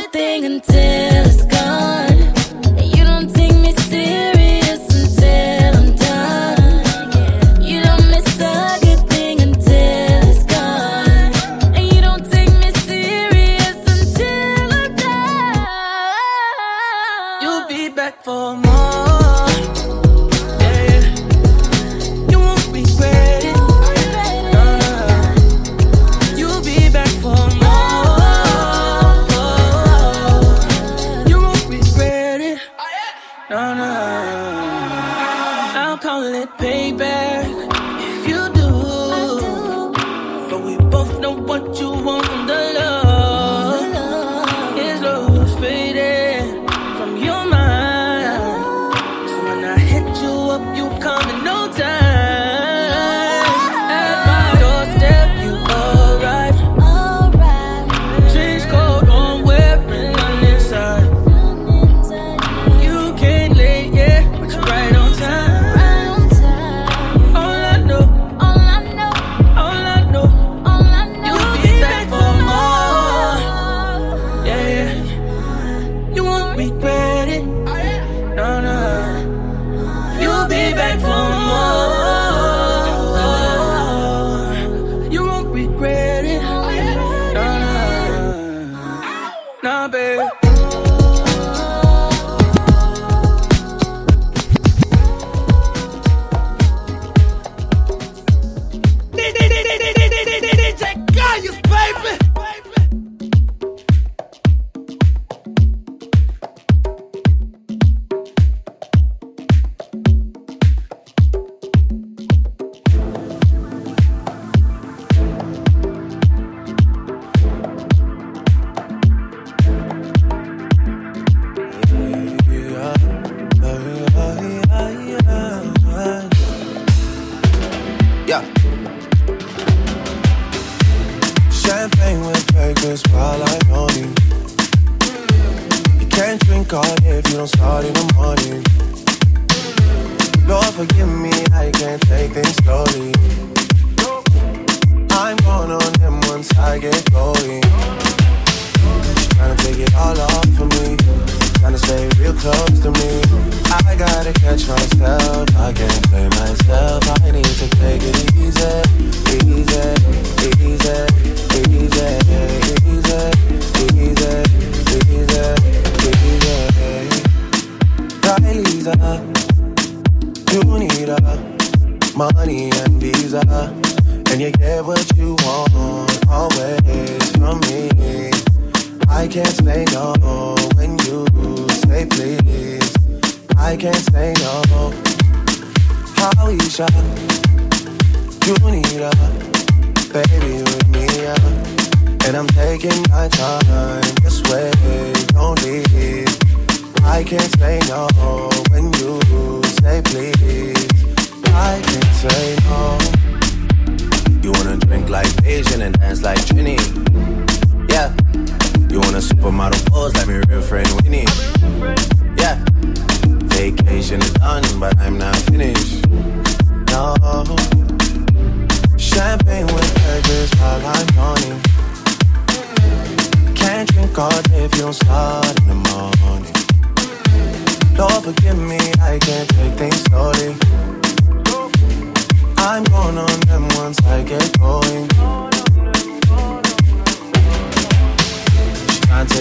a 0.02 0.04
good 0.04 0.12
thing 0.12 0.44
until 0.44 0.71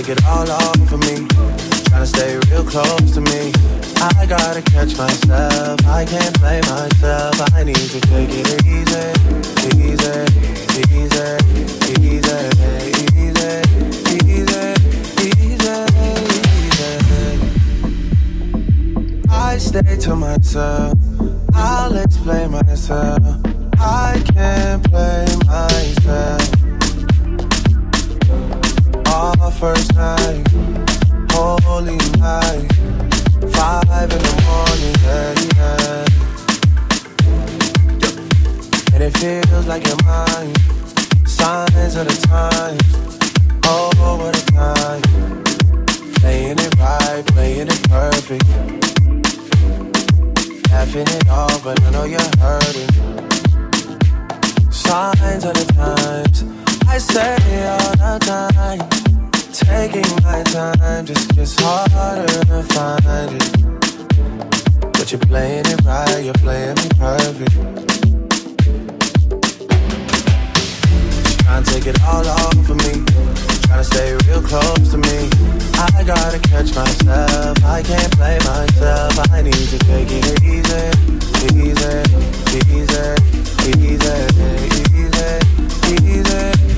take 0.04 0.18
it 0.18 0.26
all 0.26 0.50
off 0.50 0.92
of 0.92 1.00
me. 1.00 1.28
Trying 1.86 2.02
to 2.02 2.08
stay 2.08 2.38
real 2.50 2.64
close 2.64 3.12
to 3.12 3.22
me. 3.22 3.52
I 3.98 4.26
gotta 4.26 4.62
catch 4.62 4.98
myself. 4.98 5.86
I 5.86 6.06
can't 6.06 6.40
blame 6.40 6.66
myself. 6.66 7.54
I 7.54 7.64
need 7.64 7.76
to 7.76 8.02
take 8.02 8.30
it 8.32 8.66
easy, 8.66 9.14
easy, 9.78 10.26
easy, 10.58 10.90
easy, 10.98 11.38
easy, 12.02 12.40
easy, 13.16 13.62
easy. 14.18 14.42
I 19.30 19.58
stay 19.58 19.98
to 19.98 20.16
myself. 20.16 20.94
I'll 21.54 21.96
explain 21.98 22.52
myself. 22.52 23.20
I 23.78 24.24
can't 24.34 24.82
blame 24.90 25.40
myself. 25.46 26.61
First 29.62 29.94
night, 29.94 30.44
holy 31.34 31.96
night, 32.18 32.68
five 33.54 34.10
in 34.12 34.22
the 34.28 34.34
morning, 34.48 34.96
yeah, 35.06 35.34
yeah. 35.60 36.06
And 38.96 39.04
it 39.04 39.14
feels 39.20 39.68
like 39.68 39.86
you're 39.86 40.04
mine. 40.04 40.56
Signs 41.28 41.96
of 41.96 42.08
the 42.08 42.18
times, 42.26 42.82
oh, 43.66 43.92
what 44.18 44.36
a 44.36 44.42
time. 44.52 45.04
Playing 46.16 46.58
it 46.58 46.76
right, 46.80 47.24
playing 47.28 47.68
it 47.68 47.84
perfect. 47.88 48.48
Laughing 50.72 51.08
it 51.08 51.30
off, 51.30 51.64
but 51.64 51.80
I 51.84 51.90
know 51.92 52.06
you're 52.06 52.32
hurting. 52.40 52.90
Signs 54.72 55.46
of 55.46 55.54
the 55.54 55.66
times, 55.78 56.46
I 56.88 56.98
say 56.98 57.68
all 57.68 57.96
the 57.96 58.18
time. 58.26 59.11
Taking 59.54 60.08
my 60.24 60.42
time 60.44 61.06
just 61.06 61.36
gets 61.36 61.60
harder 61.60 62.26
to 62.26 62.64
find 62.72 63.36
it. 63.36 63.52
But 64.94 65.12
you're 65.12 65.20
playing 65.20 65.66
it 65.66 65.82
right, 65.84 66.24
you're 66.24 66.34
playing 66.36 66.76
me 66.76 66.88
perfect. 66.98 67.52
Trying 71.44 71.64
to 71.64 71.72
take 71.72 71.88
it 71.88 72.02
all 72.04 72.26
off 72.26 72.70
of 72.70 72.78
me. 72.78 73.04
Trying 73.68 73.80
to 73.80 73.84
stay 73.84 74.14
real 74.26 74.42
close 74.42 74.92
to 74.92 74.98
me. 74.98 75.30
I 75.76 76.04
gotta 76.06 76.40
catch 76.40 76.74
myself. 76.74 77.64
I 77.66 77.84
can't 77.84 78.12
play 78.14 78.40
myself. 78.46 79.20
I 79.32 79.42
need 79.42 79.54
to 79.54 79.80
take 79.80 80.08
it 80.12 80.44
easy, 80.44 80.92
easy, 81.44 81.68
easy, 81.68 82.08
easy, 82.72 83.16
easy, 83.68 84.32
easy, 86.08 86.71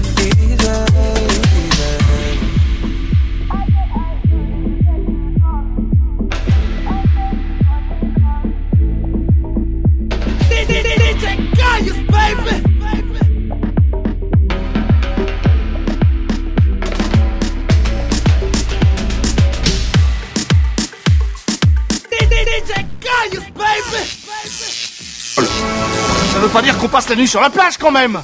veut 26.44 26.50
pas 26.50 26.62
dire 26.62 26.78
qu'on 26.78 26.90
passe 26.90 27.08
la 27.08 27.16
nuit 27.16 27.28
sur 27.28 27.40
la 27.40 27.50
plage 27.50 27.78
quand 27.78 27.92
même 27.92 28.22